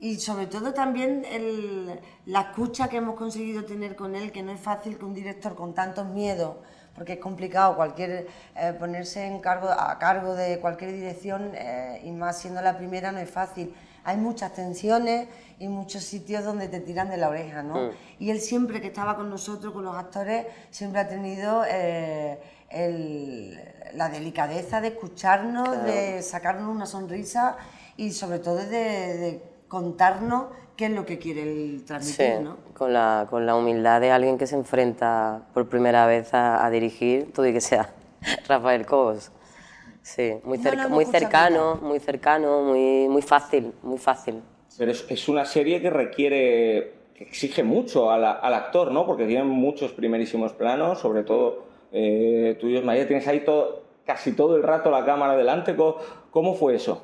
Y 0.00 0.20
sobre 0.20 0.46
todo 0.46 0.72
también 0.72 1.24
el- 1.30 1.98
la 2.26 2.40
escucha 2.42 2.88
que 2.88 2.98
hemos 2.98 3.16
conseguido 3.16 3.64
tener 3.64 3.96
con 3.96 4.14
él, 4.14 4.30
que 4.30 4.42
no 4.42 4.52
es 4.52 4.60
fácil 4.60 4.96
que 4.96 5.04
un 5.04 5.12
director 5.14 5.56
con 5.56 5.74
tantos 5.74 6.06
miedos, 6.06 6.56
porque 6.94 7.14
es 7.14 7.18
complicado 7.18 7.74
cualquier 7.76 8.26
eh, 8.56 8.72
ponerse 8.78 9.24
en 9.26 9.40
cargo, 9.40 9.68
a 9.70 9.98
cargo 9.98 10.34
de 10.34 10.60
cualquier 10.60 10.92
dirección 10.92 11.50
eh, 11.54 12.00
y 12.04 12.10
más 12.12 12.38
siendo 12.38 12.60
la 12.62 12.76
primera 12.76 13.10
no 13.12 13.18
es 13.18 13.30
fácil. 13.30 13.74
Hay 14.04 14.16
muchas 14.16 14.54
tensiones 14.54 15.26
y 15.58 15.68
muchos 15.68 16.02
sitios 16.04 16.44
donde 16.44 16.68
te 16.68 16.80
tiran 16.80 17.10
de 17.10 17.16
la 17.16 17.28
oreja, 17.28 17.62
¿no? 17.62 17.74
Mm. 17.74 17.90
Y 18.20 18.30
él 18.30 18.40
siempre 18.40 18.80
que 18.80 18.86
estaba 18.86 19.16
con 19.16 19.28
nosotros, 19.28 19.72
con 19.72 19.84
los 19.84 19.96
actores, 19.96 20.46
siempre 20.70 21.00
ha 21.00 21.08
tenido 21.08 21.64
eh, 21.68 22.38
el- 22.70 23.60
la 23.94 24.08
delicadeza 24.08 24.80
de 24.80 24.88
escucharnos, 24.88 25.84
de 25.84 26.22
sacarnos 26.22 26.68
una 26.68 26.86
sonrisa 26.86 27.56
y 27.96 28.12
sobre 28.12 28.38
todo 28.38 28.56
de, 28.56 28.68
de 28.68 29.42
contarnos 29.68 30.46
qué 30.76 30.86
es 30.86 30.92
lo 30.92 31.04
que 31.06 31.18
quiere 31.18 31.42
él 31.42 31.84
transmitir, 31.86 32.38
Sí, 32.38 32.44
¿no? 32.44 32.56
con 32.74 32.92
la, 32.92 33.26
con 33.28 33.46
la 33.46 33.56
humildad 33.56 34.00
de 34.00 34.10
alguien 34.10 34.38
que 34.38 34.46
se 34.46 34.54
enfrenta 34.56 35.42
por 35.52 35.68
primera 35.68 36.06
vez 36.06 36.32
a, 36.34 36.64
a 36.64 36.70
dirigir, 36.70 37.32
todo 37.32 37.46
y 37.46 37.52
que 37.52 37.60
sea 37.60 37.92
Rafael 38.48 38.86
Cobos. 38.86 39.30
Sí, 40.02 40.34
muy, 40.44 40.58
cerca- 40.58 40.88
muy 40.88 41.04
cercano, 41.04 41.76
muy 41.82 42.00
cercano, 42.00 42.62
muy, 42.62 43.08
muy 43.08 43.22
fácil, 43.22 43.72
muy 43.82 43.98
fácil. 43.98 44.40
Pero 44.78 44.90
es, 44.92 45.04
es 45.10 45.28
una 45.28 45.44
serie 45.44 45.82
que 45.82 45.90
requiere, 45.90 46.92
que 47.14 47.24
exige 47.24 47.62
mucho 47.64 48.10
a 48.10 48.18
la- 48.18 48.32
al 48.32 48.54
actor, 48.54 48.92
¿no? 48.92 49.04
Porque 49.06 49.26
tiene 49.26 49.44
muchos 49.44 49.92
primerísimos 49.92 50.52
planos, 50.52 51.00
sobre 51.00 51.24
todo 51.24 51.64
eh, 51.92 52.56
tuyos, 52.60 52.84
María. 52.84 53.06
Tienes 53.06 53.26
ahí 53.26 53.40
todo, 53.44 53.82
casi 54.06 54.32
todo 54.32 54.56
el 54.56 54.62
rato 54.62 54.90
la 54.90 55.04
cámara 55.04 55.36
delante. 55.36 55.74
¿Cómo, 55.76 55.96
cómo 56.30 56.54
fue 56.54 56.76
eso? 56.76 57.02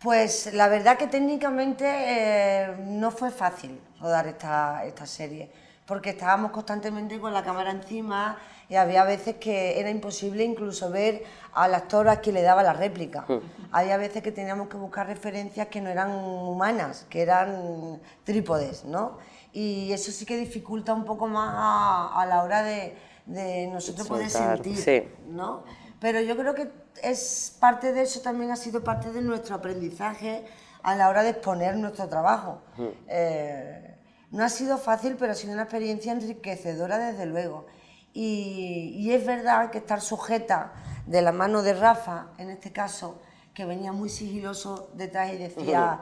Pues 0.00 0.52
la 0.54 0.68
verdad 0.68 0.96
que 0.96 1.08
técnicamente 1.08 1.84
eh, 1.86 2.76
no 2.86 3.10
fue 3.10 3.30
fácil 3.30 3.80
rodar 4.00 4.28
esta, 4.28 4.84
esta 4.84 5.06
serie, 5.06 5.50
porque 5.86 6.10
estábamos 6.10 6.52
constantemente 6.52 7.18
con 7.18 7.34
la 7.34 7.42
cámara 7.42 7.72
encima 7.72 8.38
y 8.68 8.76
había 8.76 9.02
veces 9.02 9.36
que 9.36 9.80
era 9.80 9.90
imposible 9.90 10.44
incluso 10.44 10.90
ver 10.90 11.24
al 11.52 11.74
actor 11.74 12.08
a 12.08 12.20
quien 12.20 12.36
le 12.36 12.42
daba 12.42 12.62
la 12.62 12.74
réplica. 12.74 13.26
Había 13.72 13.96
veces 13.96 14.22
que 14.22 14.30
teníamos 14.30 14.68
que 14.68 14.76
buscar 14.76 15.06
referencias 15.06 15.66
que 15.66 15.80
no 15.80 15.90
eran 15.90 16.12
humanas, 16.12 17.06
que 17.08 17.22
eran 17.22 18.00
trípodes, 18.22 18.84
¿no? 18.84 19.18
Y 19.52 19.90
eso 19.92 20.12
sí 20.12 20.24
que 20.26 20.36
dificulta 20.36 20.92
un 20.92 21.04
poco 21.04 21.26
más 21.26 21.54
a, 21.56 22.20
a 22.20 22.26
la 22.26 22.42
hora 22.44 22.62
de, 22.62 22.94
de 23.26 23.66
nosotros 23.66 24.06
poder 24.06 24.30
sentir, 24.30 24.76
sí. 24.76 25.08
¿no? 25.28 25.64
Pero 25.98 26.20
yo 26.20 26.36
creo 26.36 26.54
que 26.54 26.70
es 27.02 27.56
parte 27.60 27.92
de 27.92 28.02
eso 28.02 28.20
también 28.20 28.50
ha 28.50 28.56
sido 28.56 28.82
parte 28.84 29.10
de 29.12 29.20
nuestro 29.22 29.54
aprendizaje 29.56 30.44
a 30.82 30.94
la 30.94 31.08
hora 31.08 31.22
de 31.22 31.30
exponer 31.30 31.76
nuestro 31.76 32.08
trabajo. 32.08 32.60
Eh, 33.08 33.96
no 34.30 34.44
ha 34.44 34.48
sido 34.48 34.78
fácil, 34.78 35.16
pero 35.18 35.32
ha 35.32 35.34
sido 35.34 35.52
una 35.54 35.62
experiencia 35.62 36.12
enriquecedora 36.12 36.98
desde 36.98 37.26
luego. 37.26 37.66
Y, 38.12 38.94
y 38.96 39.12
es 39.12 39.24
verdad 39.26 39.70
que 39.70 39.78
estar 39.78 40.00
sujeta 40.00 40.72
de 41.06 41.22
la 41.22 41.32
mano 41.32 41.62
de 41.62 41.74
Rafa, 41.74 42.28
en 42.38 42.50
este 42.50 42.72
caso, 42.72 43.20
que 43.54 43.64
venía 43.64 43.92
muy 43.92 44.08
sigiloso 44.08 44.90
detrás 44.94 45.32
y 45.32 45.36
decía, 45.38 46.00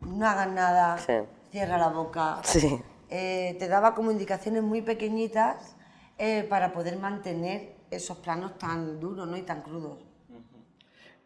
no 0.00 0.26
hagas 0.26 0.48
nada, 0.48 0.98
Sí. 0.98 1.12
cierra 1.50 1.78
la 1.78 1.88
boca. 1.88 2.40
Sí. 2.44 2.80
Eh, 3.10 3.56
te 3.58 3.68
daba 3.68 3.94
como 3.94 4.10
indicaciones 4.10 4.62
muy 4.62 4.82
pequeñitas 4.82 5.76
eh, 6.18 6.44
para 6.48 6.72
poder 6.72 6.98
mantener 6.98 7.74
esos 7.90 8.18
planos 8.18 8.58
tan 8.58 9.00
duros 9.00 9.26
¿no? 9.28 9.36
y 9.36 9.42
tan 9.42 9.62
crudos. 9.62 9.98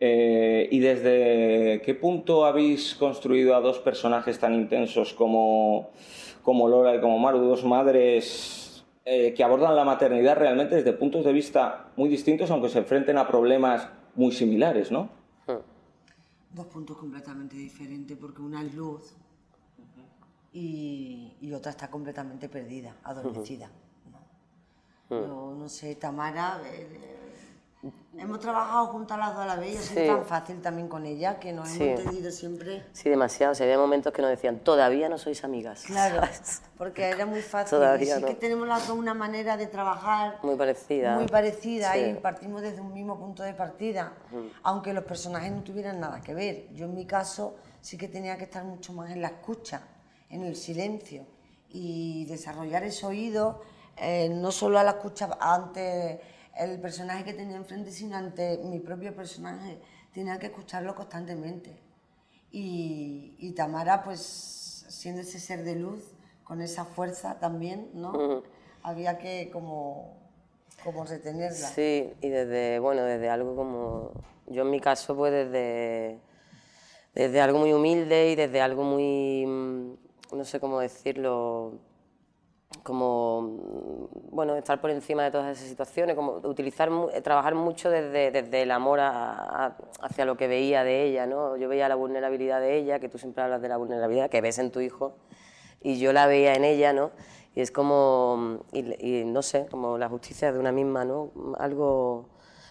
Eh, 0.04 0.66
¿Y 0.68 0.80
desde 0.80 1.80
qué 1.82 1.94
punto 1.94 2.44
habéis 2.44 2.97
construido 2.97 3.54
a 3.54 3.61
dos 3.61 3.78
personajes 3.78 4.37
tan 4.37 4.52
intensos 4.52 5.12
como, 5.14 5.90
como 6.42 6.66
Lola 6.66 6.97
y 6.97 7.00
como 7.00 7.21
Maru, 7.21 7.38
dos 7.38 7.64
madres 7.64 8.85
eh, 9.04 9.32
que 9.32 9.44
abordan 9.44 9.76
la 9.76 9.85
maternidad 9.85 10.37
realmente 10.37 10.75
desde 10.75 10.92
puntos 10.92 11.25
de 11.25 11.32
vista 11.32 11.92
muy 11.94 12.09
distintos, 12.09 12.50
aunque 12.50 12.68
se 12.68 12.80
enfrenten 12.80 13.16
a 13.16 13.28
problemas 13.28 13.88
muy 14.16 14.32
similares, 14.32 14.90
¿no? 14.90 15.09
Dos 16.52 16.66
puntos 16.66 16.97
completamente 16.97 17.54
diferentes, 17.54 18.18
porque 18.18 18.42
una 18.42 18.61
es 18.61 18.75
luz 18.75 19.14
y, 20.52 21.32
y 21.40 21.52
otra 21.52 21.71
está 21.71 21.88
completamente 21.88 22.49
perdida, 22.49 22.97
adormecida. 23.04 23.71
¿no? 25.11 25.21
Yo 25.21 25.54
no 25.56 25.68
sé, 25.68 25.94
Tamara, 25.94 26.61
eh, 26.66 27.21
hemos 28.16 28.38
trabajado 28.40 28.86
juntas 28.86 29.18
las 29.18 29.30
dos 29.34 29.38
a 29.42 29.46
la 29.46 29.56
vez 29.56 29.74
y 29.74 29.78
ha 29.78 29.82
sido 29.82 30.00
Sí. 30.02 30.06
tan 30.08 30.24
fácil 30.24 30.62
también 30.62 30.86
con 30.88 31.04
ella 31.06 31.40
que 31.40 31.52
nos 31.52 31.68
Sí. 31.68 31.82
hemos 31.82 32.00
entendido 32.00 32.30
siempre. 32.30 32.84
Sí, 32.92 33.08
demasiado. 33.10 33.52
O 33.52 33.54
sea, 33.54 33.64
había 33.64 33.78
momentos 33.78 34.12
que 34.12 34.22
nos 34.22 34.30
decían, 34.30 34.60
todavía 34.60 35.08
no 35.08 35.18
sois 35.18 35.42
amigas. 35.44 35.82
Claro, 35.86 36.16
¿sabes? 36.20 36.62
porque 36.78 37.04
era 37.08 37.26
muy 37.26 37.40
fácil. 37.42 37.70
Todavía 37.78 38.16
sí 38.16 38.20
no. 38.20 38.28
que 38.28 38.34
tenemos 38.34 38.68
las 38.68 38.86
dos 38.86 38.96
una 38.96 39.14
manera 39.14 39.56
de 39.56 39.66
trabajar 39.66 40.38
Muy 40.42 40.54
parecida. 40.56 41.16
muy 41.16 41.26
parecida 41.26 41.94
Sí. 41.94 42.00
y 42.00 42.14
partimos 42.14 42.62
desde 42.62 42.80
un 42.80 42.92
mismo 42.92 43.18
punto 43.18 43.42
de 43.42 43.54
partida, 43.54 44.12
aunque 44.62 44.92
los 44.92 45.04
personajes 45.04 45.50
no 45.50 45.62
tuvieran 45.62 45.98
nada 45.98 46.20
que 46.20 46.34
ver. 46.34 46.68
Yo 46.74 46.84
en 46.84 46.94
mi 46.94 47.06
caso 47.06 47.56
sí 47.80 47.98
que 47.98 48.06
tenía 48.08 48.36
que 48.36 48.44
estar 48.44 48.62
mucho 48.64 48.92
más 48.92 49.10
en 49.10 49.20
la 49.22 49.28
escucha, 49.28 49.82
en 50.30 50.44
el 50.44 50.54
silencio 50.54 51.24
y 51.68 52.26
desarrollar 52.26 52.84
ese 52.84 53.06
oído, 53.06 53.62
eh, 53.96 54.28
no 54.28 54.52
solo 54.52 54.78
a 54.78 54.84
la 54.84 54.92
escucha 54.92 55.30
ante 55.40 56.20
el 56.56 56.80
personaje 56.80 57.25
que 57.25 57.35
tenía 57.35 57.56
enfrente, 57.56 57.90
sino 57.90 58.16
ante 58.16 58.59
mi 58.64 58.78
propio 58.78 59.14
personaje. 59.14 59.78
Tenía 60.12 60.38
que 60.38 60.47
escucharlo 60.47 60.94
constantemente. 60.94 61.78
Y, 62.50 63.35
y 63.38 63.52
Tamara, 63.52 64.02
pues 64.04 64.21
siendo 64.88 65.23
ese 65.23 65.40
ser 65.40 65.64
de 65.64 65.76
luz, 65.76 66.12
con 66.44 66.61
esa 66.61 66.85
fuerza 66.85 67.38
también, 67.38 67.90
¿no? 67.94 68.42
Había 68.82 69.18
que 69.18 69.50
como, 69.50 70.18
como 70.85 71.04
retenerla. 71.04 71.68
Sí, 71.68 72.12
y 72.21 72.28
desde, 72.28 72.78
bueno, 72.78 73.04
desde 73.04 73.30
algo 73.30 73.56
como, 73.56 74.12
yo 74.47 74.62
en 74.62 74.71
mi 74.71 74.80
caso, 74.80 75.16
pues 75.16 75.32
desde, 75.32 76.18
desde 77.14 77.40
algo 77.40 77.59
muy 77.59 77.73
humilde 77.73 78.32
y 78.32 78.35
desde 78.35 78.61
algo 78.61 78.82
muy, 78.82 79.47
mm, 79.47 80.37
no 80.37 80.44
sé 80.44 80.61
cómo 80.61 80.80
decirlo, 80.80 81.78
como, 82.82 83.42
mm, 83.42 84.34
bueno, 84.34 84.56
estar 84.56 84.80
por 84.80 84.90
encima 84.90 85.22
de 85.24 85.30
todas 85.30 85.56
esas 85.56 85.68
situaciones, 85.68 86.16
como 86.16 86.32
utilizar, 86.44 86.90
eh, 87.12 87.20
trabajar 87.20 87.54
mucho 87.54 87.90
desde, 87.90 88.30
desde 88.30 88.62
el 88.62 88.70
amor 88.70 89.00
a- 89.00 89.66
a- 89.66 89.76
hacia 90.02 90.24
lo 90.24 90.36
que 90.36 90.48
veía 90.48 90.84
de 90.84 91.04
ella, 91.04 91.26
¿no? 91.26 91.56
Yo 91.56 91.68
veía 91.68 91.88
la 91.88 91.94
vulnerabilidad 91.94 92.60
de 92.60 92.76
ella, 92.78 92.98
que 92.98 93.08
tú 93.08 93.18
siempre 93.18 93.42
hablas 93.44 93.62
de 93.62 93.68
la 93.68 93.76
vulnerabilidad 93.76 94.30
que 94.30 94.40
ves 94.40 94.58
en 94.58 94.70
tu 94.70 94.80
hijo, 94.80 95.14
y 95.80 95.98
yo 95.98 96.12
la 96.12 96.26
veía 96.26 96.54
en 96.54 96.64
ella, 96.64 96.92
¿no? 96.92 97.10
Y 97.54 97.60
es 97.60 97.70
como, 97.70 98.60
y, 98.72 99.20
y 99.20 99.24
no 99.24 99.42
sé, 99.42 99.66
como 99.70 99.98
la 99.98 100.08
justicia 100.08 100.52
de 100.52 100.58
una 100.58 100.72
misma, 100.72 101.04
¿no? 101.04 101.30
Algo, 101.58 102.26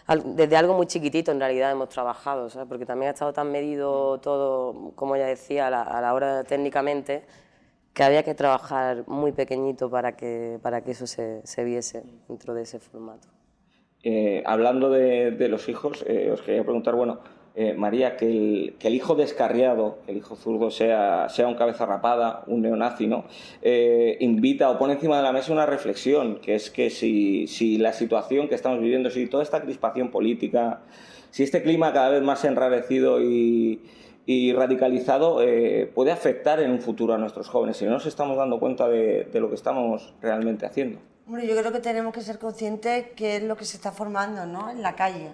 al- 0.08 0.36
desde 0.36 0.58
algo 0.58 0.74
muy 0.74 0.88
chiquitito 0.88 1.32
en 1.32 1.40
realidad 1.40 1.72
hemos 1.72 1.90
trabajado, 1.90 2.50
¿sabes? 2.50 2.68
Porque 2.68 2.86
también 2.86 3.10
ha 3.10 3.14
estado 3.14 3.32
tan 3.34 3.52
medido 3.52 4.20
todo, 4.20 4.92
como 4.96 5.16
ella 5.16 5.28
decía, 5.28 5.68
a 5.68 6.02
la 6.02 6.14
hora 6.14 6.44
técnicamente, 6.44 7.24
que 7.94 8.04
había 8.04 8.24
que 8.24 8.34
trabajar 8.34 9.04
muy 9.08 9.32
pequeñito 9.32 9.90
para 9.90 10.16
que, 10.16 10.60
para 10.62 10.82
que 10.82 10.92
eso 10.92 11.08
se, 11.08 11.42
se 11.46 11.64
viese 11.64 12.04
dentro 12.28 12.54
de 12.54 12.64
ese 12.64 12.80
formato. 12.80 13.28
Eh, 14.04 14.44
hablando 14.46 14.90
de, 14.90 15.32
de 15.32 15.48
los 15.48 15.70
hijos, 15.70 16.04
eh, 16.08 16.32
os 16.32 16.42
quería 16.42 16.64
preguntar, 16.64 16.96
bueno, 16.96 17.20
eh, 17.54 17.74
María, 17.74 18.16
que 18.16 18.28
el, 18.28 18.76
que 18.80 18.88
el 18.88 18.96
hijo 18.96 19.16
descarriado, 19.16 20.00
que 20.06 20.12
el 20.14 20.18
hijo 20.18 20.38
zurdo 20.38 20.72
sea, 20.72 21.28
sea 21.28 21.48
un 21.50 21.56
cabeza 21.56 21.86
rapada, 21.86 22.44
un 22.48 22.62
neonazi, 22.62 23.08
¿no? 23.08 23.26
Eh, 23.62 24.16
invita 24.22 24.70
o 24.70 24.78
pone 24.78 24.94
encima 24.94 25.18
de 25.18 25.24
la 25.24 25.34
mesa 25.34 25.52
una 25.52 25.66
reflexión, 25.66 26.40
que 26.40 26.56
es 26.56 26.72
que 26.72 26.90
si, 26.90 27.48
si 27.48 27.78
la 27.78 27.92
situación 27.92 28.48
que 28.48 28.56
estamos 28.56 28.80
viviendo, 28.80 29.10
si 29.10 29.28
toda 29.28 29.44
esta 29.44 29.62
crispación 29.62 30.12
política, 30.12 30.80
si 31.30 31.44
este 31.44 31.62
clima 31.62 31.92
cada 31.92 32.10
vez 32.10 32.22
más 32.22 32.46
enrarecido 32.46 33.22
y, 33.22 33.82
y 34.26 34.54
radicalizado 34.54 35.42
eh, 35.42 35.92
puede 35.94 36.12
afectar 36.12 36.60
en 36.60 36.72
un 36.72 36.82
futuro 36.82 37.14
a 37.14 37.18
nuestros 37.18 37.50
jóvenes, 37.50 37.78
si 37.78 37.86
no 37.86 37.92
nos 37.92 38.06
estamos 38.06 38.38
dando 38.38 38.60
cuenta 38.60 38.88
de, 38.88 39.26
de 39.26 39.40
lo 39.40 39.50
que 39.50 39.56
estamos 39.56 40.14
realmente 40.22 40.66
haciendo. 40.66 41.00
Hombre, 41.28 41.48
yo 41.48 41.56
creo 41.56 41.72
que 41.72 41.80
tenemos 41.80 42.14
que 42.14 42.22
ser 42.22 42.40
conscientes 42.40 43.08
que 43.16 43.38
es 43.38 43.44
lo 43.44 43.56
que 43.56 43.64
se 43.64 43.78
está 43.78 43.92
formando 43.92 44.46
¿no? 44.46 44.70
en 44.70 44.82
la 44.82 44.96
calle. 44.96 45.32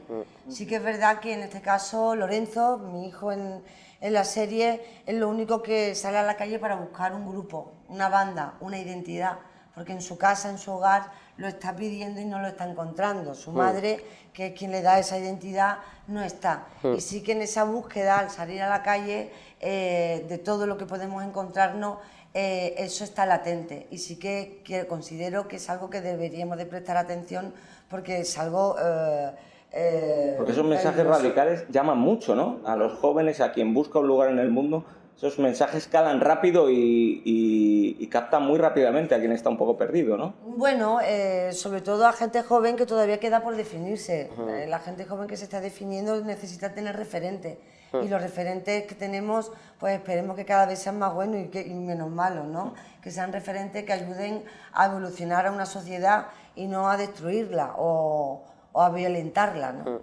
Sí 0.47 0.67
que 0.67 0.75
es 0.75 0.83
verdad 0.83 1.19
que 1.19 1.33
en 1.33 1.41
este 1.41 1.61
caso 1.61 2.15
Lorenzo, 2.15 2.77
mi 2.77 3.07
hijo 3.07 3.31
en, 3.31 3.63
en 4.01 4.13
la 4.13 4.23
serie, 4.23 4.81
es 5.05 5.15
lo 5.15 5.27
único 5.27 5.63
que 5.63 5.95
sale 5.95 6.17
a 6.17 6.23
la 6.23 6.35
calle 6.35 6.59
para 6.59 6.75
buscar 6.75 7.15
un 7.15 7.27
grupo, 7.27 7.73
una 7.89 8.09
banda, 8.09 8.57
una 8.59 8.77
identidad, 8.77 9.39
porque 9.73 9.93
en 9.93 10.01
su 10.01 10.17
casa, 10.17 10.49
en 10.49 10.59
su 10.59 10.71
hogar, 10.71 11.11
lo 11.37 11.47
está 11.47 11.75
pidiendo 11.75 12.19
y 12.19 12.25
no 12.25 12.39
lo 12.39 12.47
está 12.47 12.69
encontrando. 12.69 13.33
Su 13.35 13.51
madre, 13.51 13.99
que 14.33 14.47
es 14.47 14.53
quien 14.57 14.71
le 14.71 14.81
da 14.81 14.99
esa 14.99 15.17
identidad, 15.17 15.77
no 16.07 16.23
está. 16.23 16.65
Y 16.95 17.01
sí 17.01 17.21
que 17.23 17.33
en 17.33 17.41
esa 17.41 17.63
búsqueda, 17.63 18.19
al 18.19 18.29
salir 18.29 18.61
a 18.61 18.69
la 18.69 18.81
calle, 18.83 19.31
eh, 19.59 20.25
de 20.27 20.37
todo 20.37 20.65
lo 20.67 20.77
que 20.77 20.85
podemos 20.85 21.23
encontrarnos, 21.23 21.97
eh, 22.33 22.75
eso 22.77 23.03
está 23.03 23.25
latente. 23.25 23.87
Y 23.91 23.97
sí 23.99 24.17
que, 24.17 24.61
que 24.63 24.85
considero 24.87 25.47
que 25.47 25.55
es 25.57 25.69
algo 25.69 25.89
que 25.89 26.01
deberíamos 26.01 26.57
de 26.57 26.65
prestar 26.65 26.97
atención 26.97 27.53
porque 27.89 28.19
es 28.19 28.37
algo... 28.37 28.75
eh, 28.79 30.33
Porque 30.37 30.51
esos 30.53 30.65
mensajes 30.65 31.05
radicales 31.05 31.65
llaman 31.69 31.97
mucho, 31.99 32.35
¿no? 32.35 32.59
A 32.65 32.75
los 32.75 32.97
jóvenes, 32.99 33.41
a 33.41 33.51
quien 33.51 33.73
busca 33.73 33.99
un 33.99 34.07
lugar 34.07 34.29
en 34.29 34.39
el 34.39 34.49
mundo, 34.49 34.85
esos 35.17 35.39
mensajes 35.39 35.87
calan 35.87 36.21
rápido 36.21 36.69
y, 36.69 37.21
y- 37.25 37.97
y 37.99 38.07
captan 38.07 38.43
muy 38.43 38.59
rápidamente 38.59 39.15
a 39.15 39.19
quien 39.19 39.31
está 39.31 39.49
un 39.49 39.57
poco 39.57 39.75
perdido, 39.75 40.15
¿no? 40.15 40.35
Bueno, 40.45 40.99
eh, 41.03 41.49
sobre 41.53 41.81
todo 41.81 42.05
a 42.05 42.13
gente 42.13 42.43
joven 42.43 42.75
que 42.75 42.85
todavía 42.85 43.19
queda 43.19 43.41
por 43.41 43.55
definirse. 43.55 44.29
Eh, 44.49 44.67
la 44.69 44.77
gente 44.79 45.05
joven 45.05 45.27
que 45.27 45.35
se 45.35 45.45
está 45.45 45.59
definiendo 45.59 46.23
necesita 46.23 46.73
tener 46.73 46.95
referentes. 46.95 47.57
Y 48.03 48.09
los 48.09 48.21
referentes 48.21 48.85
que 48.85 48.95
tenemos, 48.95 49.49
pues 49.79 49.95
esperemos 49.95 50.35
que 50.35 50.43
cada 50.45 50.65
vez 50.65 50.77
sean 50.79 50.99
más 50.99 51.13
buenos 51.13 51.37
y, 51.41 51.47
que, 51.47 51.61
y 51.61 51.73
menos 51.73 52.09
malos, 52.11 52.45
¿no? 52.45 52.73
Que 53.01 53.09
sean 53.11 53.31
referentes 53.31 53.85
que 53.85 53.93
ayuden 53.93 54.43
a 54.73 54.87
evolucionar 54.87 55.47
a 55.47 55.51
una 55.51 55.65
sociedad 55.65 56.27
y 56.53 56.67
no 56.67 56.89
a 56.89 56.97
destruirla 56.97 57.75
o, 57.77 58.43
o 58.73 58.81
a 58.81 58.89
violentarla, 58.89 59.71
¿no? 59.71 60.01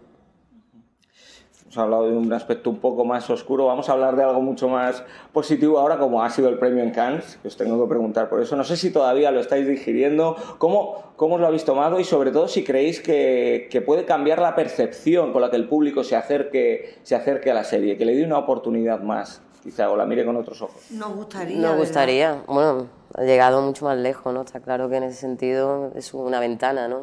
Hemos 1.74 1.82
hablado 1.86 2.08
de 2.08 2.16
un 2.16 2.32
aspecto 2.32 2.70
un 2.70 2.78
poco 2.78 3.04
más 3.04 3.28
oscuro, 3.30 3.66
vamos 3.66 3.88
a 3.88 3.94
hablar 3.94 4.14
de 4.14 4.22
algo 4.22 4.40
mucho 4.40 4.68
más 4.68 5.02
positivo 5.32 5.80
ahora, 5.80 5.98
como 5.98 6.22
ha 6.22 6.30
sido 6.30 6.48
el 6.48 6.56
premio 6.56 6.84
en 6.84 6.92
Cannes, 6.92 7.36
que 7.42 7.48
os 7.48 7.56
tengo 7.56 7.82
que 7.82 7.88
preguntar 7.88 8.28
por 8.28 8.40
eso. 8.40 8.54
No 8.54 8.62
sé 8.62 8.76
si 8.76 8.92
todavía 8.92 9.32
lo 9.32 9.40
estáis 9.40 9.66
digiriendo, 9.66 10.36
cómo, 10.58 11.14
cómo 11.16 11.34
os 11.34 11.40
lo 11.40 11.48
habéis 11.48 11.64
tomado 11.64 11.98
y 11.98 12.04
sobre 12.04 12.30
todo 12.30 12.46
si 12.46 12.62
creéis 12.62 13.00
que, 13.00 13.66
que 13.72 13.80
puede 13.80 14.04
cambiar 14.04 14.40
la 14.40 14.54
percepción 14.54 15.32
con 15.32 15.42
la 15.42 15.50
que 15.50 15.56
el 15.56 15.66
público 15.66 16.04
se 16.04 16.14
acerque, 16.14 16.94
se 17.02 17.16
acerque 17.16 17.50
a 17.50 17.54
la 17.54 17.64
serie, 17.64 17.96
que 17.96 18.04
le 18.04 18.14
dé 18.14 18.24
una 18.24 18.38
oportunidad 18.38 19.00
más, 19.00 19.42
quizá, 19.64 19.90
o 19.90 19.96
la 19.96 20.04
mire 20.06 20.24
con 20.24 20.36
otros 20.36 20.60
ojos. 20.62 20.80
Nos 20.90 21.12
gustaría. 21.16 21.56
Nos 21.56 21.62
¿verdad? 21.70 21.78
gustaría, 21.78 22.42
bueno, 22.46 22.86
ha 23.14 23.22
llegado 23.22 23.62
mucho 23.62 23.86
más 23.86 23.96
lejos, 23.96 24.32
¿no? 24.32 24.42
Está 24.42 24.60
claro 24.60 24.88
que 24.90 24.96
en 24.96 25.04
ese 25.04 25.18
sentido 25.20 25.90
es 25.94 26.12
una 26.14 26.38
ventana, 26.38 26.86
¿no? 26.86 27.02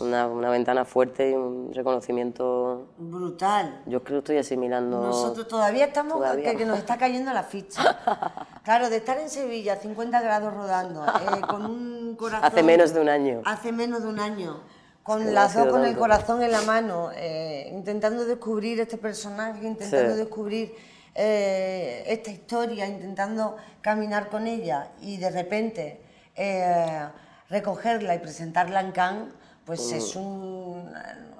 Una, 0.00 0.26
una 0.26 0.50
ventana 0.50 0.84
fuerte 0.84 1.30
y 1.30 1.34
un 1.34 1.72
reconocimiento. 1.72 2.88
Brutal. 2.98 3.82
Yo 3.86 4.02
creo 4.02 4.16
que 4.18 4.24
estoy 4.32 4.38
asimilando. 4.38 5.00
Nosotros 5.00 5.46
todavía 5.48 5.86
estamos, 5.86 6.14
Todavía. 6.18 6.50
Que, 6.50 6.56
que 6.58 6.66
nos 6.66 6.78
está 6.78 6.98
cayendo 6.98 7.32
la 7.32 7.44
ficha. 7.44 7.98
Claro, 8.62 8.90
de 8.90 8.98
estar 8.98 9.18
en 9.18 9.30
Sevilla, 9.30 9.76
50 9.76 10.20
grados 10.20 10.52
rodando, 10.52 11.04
eh, 11.04 11.40
con 11.48 11.64
un 11.64 12.14
corazón... 12.14 12.44
Hace 12.44 12.62
menos 12.62 12.92
de 12.92 13.00
un 13.00 13.08
año. 13.08 13.40
Hace 13.46 13.72
menos 13.72 14.02
de 14.02 14.08
un 14.08 14.20
año. 14.20 14.60
Con 15.02 15.32
las 15.32 15.54
dos 15.54 15.68
con 15.68 15.84
el 15.86 15.96
corazón 15.96 16.42
en 16.42 16.52
la 16.52 16.60
mano, 16.60 17.08
eh, 17.16 17.70
intentando 17.72 18.24
descubrir 18.26 18.78
este 18.78 18.98
personaje, 18.98 19.66
intentando 19.66 20.12
Sí. 20.12 20.18
descubrir 20.18 20.74
eh, 21.22 22.02
esta 22.06 22.30
historia, 22.30 22.86
intentando 22.86 23.56
caminar 23.82 24.28
con 24.30 24.46
ella 24.46 24.90
y 25.02 25.18
de 25.18 25.30
repente 25.30 26.00
eh, 26.34 27.06
recogerla 27.50 28.14
y 28.14 28.18
presentarla 28.20 28.80
en 28.80 28.92
Cannes, 28.92 29.34
pues 29.66 29.80
Mm. 29.92 29.94
es 29.96 30.16
un, 30.16 30.90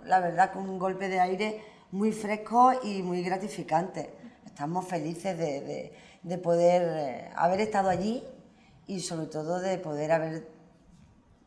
la 0.04 0.20
verdad, 0.20 0.52
que 0.52 0.58
un 0.58 0.78
golpe 0.78 1.08
de 1.08 1.18
aire 1.20 1.64
muy 1.92 2.12
fresco 2.12 2.72
y 2.82 3.02
muy 3.02 3.22
gratificante. 3.22 4.10
Estamos 4.44 4.87
felices 4.87 5.37
de, 5.38 5.60
de- 5.62 5.92
de 6.22 6.37
poder 6.38 6.82
eh, 6.98 7.31
haber 7.35 7.61
estado 7.62 7.88
allí 7.88 8.22
y 8.87 9.00
sobre 9.00 9.26
todo 9.28 9.59
de 9.61 9.78
poder 9.78 10.12
haber 10.12 10.46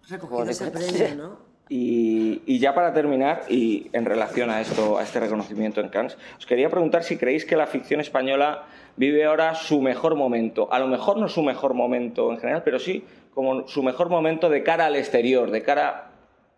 recogido 0.09 0.49
ese 0.49 0.71
premio, 0.71 1.15
¿no? 1.15 1.37
Y, 1.69 2.41
y 2.45 2.59
ya 2.59 2.75
para 2.75 2.93
terminar, 2.93 3.43
y 3.49 3.89
en 3.93 4.05
relación 4.05 4.49
a 4.49 4.61
esto, 4.61 4.97
a 4.97 5.03
este 5.03 5.19
reconocimiento 5.19 5.79
en 5.81 5.89
Cannes, 5.89 6.17
os 6.37 6.45
quería 6.45 6.69
preguntar 6.69 7.03
si 7.03 7.17
creéis 7.17 7.45
que 7.45 7.55
la 7.55 7.67
ficción 7.67 7.99
española 8.01 8.65
vive 8.97 9.25
ahora 9.25 9.55
su 9.55 9.81
mejor 9.81 10.15
momento. 10.15 10.71
A 10.71 10.79
lo 10.79 10.87
mejor 10.87 11.17
no 11.17 11.27
su 11.29 11.41
mejor 11.41 11.73
momento 11.73 12.31
en 12.31 12.37
general, 12.37 12.63
pero 12.63 12.79
sí 12.79 13.05
como 13.33 13.67
su 13.67 13.81
mejor 13.81 14.09
momento 14.09 14.49
de 14.49 14.61
cara 14.61 14.85
al 14.85 14.95
exterior, 14.95 15.49
de 15.49 15.63
cara 15.63 16.11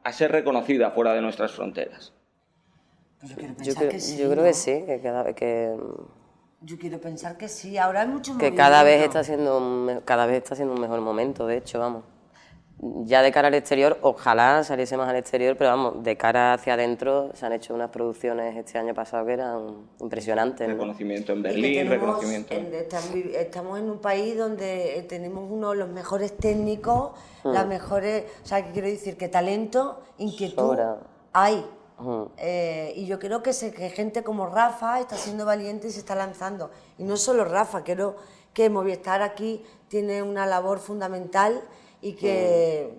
a 0.04 0.12
ser 0.12 0.32
reconocida 0.32 0.92
fuera 0.92 1.14
de 1.14 1.22
nuestras 1.22 1.52
fronteras. 1.54 2.12
Pues 3.20 3.32
yo 3.32 3.38
quiero 3.38 3.54
Yo 3.64 3.76
pensar 3.76 3.78
creo, 3.78 3.90
que 3.92 4.00
sí. 4.00 4.18
yo 4.18 4.30
creo 4.30 4.44
¿no? 4.44 4.44
que 4.44 4.54
sí, 4.54 4.84
que 4.86 5.00
cada, 5.02 5.34
que, 5.34 5.76
Yo 6.62 6.78
quiero 6.78 7.00
pensar 7.00 7.38
que 7.38 7.48
sí. 7.48 7.78
Ahora 7.78 8.02
hay 8.02 8.08
mucho 8.08 8.38
que 8.38 8.54
cada 8.54 8.84
vez 8.84 9.04
está 9.04 9.24
siendo 9.24 10.02
cada 10.04 10.26
vez 10.26 10.38
está 10.38 10.56
siendo 10.56 10.74
un 10.74 10.82
mejor 10.82 11.00
momento, 11.02 11.48
de 11.48 11.58
hecho, 11.58 11.80
vamos. 11.80 12.04
Ya 13.06 13.24
de 13.24 13.32
cara 13.32 13.48
al 13.48 13.56
exterior, 13.56 13.98
ojalá 14.02 14.64
saliese 14.64 14.96
más 14.96 15.10
al 15.10 15.16
exterior, 15.16 15.56
pero 15.58 15.72
vamos, 15.72 16.04
de 16.04 16.16
cara 16.18 16.54
hacia 16.54 16.76
adentro 16.76 17.32
se 17.34 17.44
han 17.46 17.54
hecho 17.54 17.74
unas 17.74 17.90
producciones 17.90 18.56
este 18.56 18.78
año 18.78 18.94
pasado 18.94 19.26
que 19.26 19.34
eran 19.34 19.88
impresionantes. 20.00 20.68
¿no? 20.68 20.74
Reconocimiento 20.76 21.32
en 21.34 21.40
Y 21.40 21.42
que 21.42 21.48
Berlín, 21.50 21.74
tenemos 21.78 21.92
reconocimiento. 22.00 22.54
en- 22.54 22.74
estamos, 23.36 23.80
en 23.80 23.90
un 23.90 23.98
país 24.00 24.38
donde 24.38 25.00
eh, 25.00 25.04
tenemos 25.04 25.50
uno 25.50 25.72
de 25.72 25.78
los 25.78 25.90
mejores 25.90 26.38
técnicos, 26.38 27.12
Mm. 27.44 27.50
las 27.54 27.66
mejores, 27.66 28.26
o 28.44 28.46
sea, 28.48 28.64
que 28.64 28.72
quiero 28.72 28.88
decir 28.88 29.18
que 29.18 29.30
talento, 29.30 30.02
inquietud 30.20 30.56
Sobra. 30.58 30.98
hay. 31.34 31.66
Mm. 31.98 32.24
Eh, 32.38 32.94
y 32.98 33.06
yo 33.08 33.18
creo 33.20 33.42
que, 33.42 33.54
se- 33.54 33.72
que 33.72 33.90
gente 33.90 34.22
como 34.24 34.46
Rafa 34.48 35.00
está 35.00 35.16
siendo 35.16 35.46
valiente 35.46 35.88
y 35.88 35.92
se 35.92 36.00
está 36.00 36.14
lanzando. 36.14 36.70
Y 37.00 37.04
no 37.04 37.18
solo 37.18 37.46
Rafa, 37.46 37.84
creo 37.84 38.16
que 38.54 38.70
Movistar 38.70 39.22
aquí 39.22 39.64
tiene 39.88 40.22
una 40.22 40.46
labor 40.46 40.80
fundamental 40.80 41.62
y 42.06 42.14
que 42.14 42.94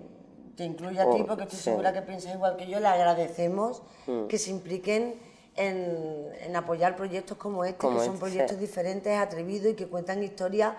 te 0.56 0.64
incluye 0.64 0.98
a 1.00 1.04
ti, 1.10 1.18
Oh, 1.22 1.26
porque 1.26 1.44
estoy 1.44 1.58
sí. 1.58 1.64
segura 1.64 1.92
que 1.92 2.02
piensas 2.02 2.34
igual 2.34 2.56
que 2.56 2.66
yo, 2.66 2.80
le 2.80 2.88
agradecemos 2.88 3.82
Mm. 4.06 4.26
que 4.26 4.38
se 4.38 4.50
impliquen 4.50 5.14
en, 5.54 6.28
en 6.40 6.56
apoyar 6.56 6.96
proyectos 6.96 7.36
como 7.38 7.64
este, 7.64 7.78
Como 7.78 7.98
que 7.98 8.04
son 8.04 8.14
este, 8.14 8.20
proyectos 8.26 8.56
sí. 8.56 8.60
diferentes, 8.62 9.16
atrevidos 9.18 9.72
y 9.72 9.74
que 9.74 9.86
cuentan 9.86 10.22
historias 10.22 10.72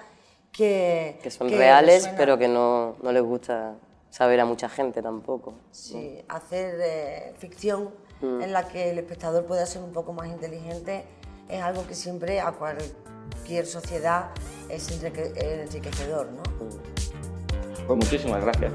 que... 0.51 1.19
Que 1.23 1.31
son 1.31 1.47
que 1.49 1.57
reales, 1.57 1.95
resuenan. 2.03 2.17
pero 2.17 2.37
que 2.37 2.47
no, 2.47 2.95
no 3.01 3.11
les 3.11 3.23
gusta 3.23 3.75
saber 4.09 4.39
a 4.39 4.45
mucha 4.45 4.67
gente 4.67 5.01
tampoco. 5.01 5.53
Sí, 5.71 6.21
hacer 6.27 6.79
eh, 6.83 7.33
ficción 7.37 7.93
Mm. 8.19 8.41
en 8.41 8.51
la 8.51 8.67
que 8.67 8.89
el 8.89 8.97
espectador 8.97 9.45
pueda 9.45 9.63
ser 9.67 9.83
un 9.83 9.91
poco 9.93 10.11
más 10.11 10.27
inteligente 10.27 11.03
es 11.47 11.61
algo 11.61 11.85
que 11.85 11.93
siempre 11.93 12.39
a 12.41 12.51
cualquier 12.51 13.67
sociedad 13.67 14.31
es 14.69 14.89
enrique- 14.91 15.33
enriquecedor, 15.61 16.27
¿no? 16.31 16.41
Pues 17.87 17.97
muchísimas 17.97 18.43
gracias. 18.43 18.73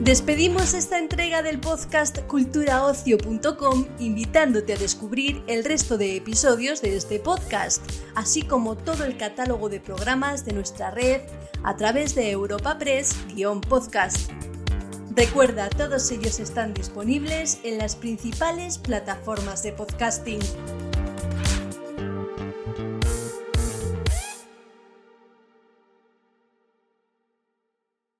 Despedimos 0.00 0.74
esta 0.74 0.98
entrega 0.98 1.42
del 1.42 1.60
podcast 1.60 2.20
culturaocio.com 2.20 3.86
invitándote 3.98 4.72
a 4.72 4.76
descubrir 4.76 5.42
el 5.46 5.64
resto 5.64 5.98
de 5.98 6.16
episodios 6.16 6.80
de 6.80 6.96
este 6.96 7.18
podcast, 7.18 7.82
así 8.14 8.42
como 8.42 8.74
todo 8.74 9.04
el 9.04 9.16
catálogo 9.18 9.68
de 9.68 9.80
programas 9.80 10.44
de 10.44 10.52
nuestra 10.52 10.90
red 10.90 11.20
a 11.62 11.76
través 11.76 12.14
de 12.14 12.30
Europa 12.30 12.78
Press-podcast. 12.78 14.30
Recuerda, 15.14 15.68
todos 15.68 16.10
ellos 16.10 16.40
están 16.40 16.72
disponibles 16.72 17.60
en 17.64 17.76
las 17.76 17.94
principales 17.94 18.78
plataformas 18.78 19.62
de 19.62 19.72
podcasting. 19.72 20.40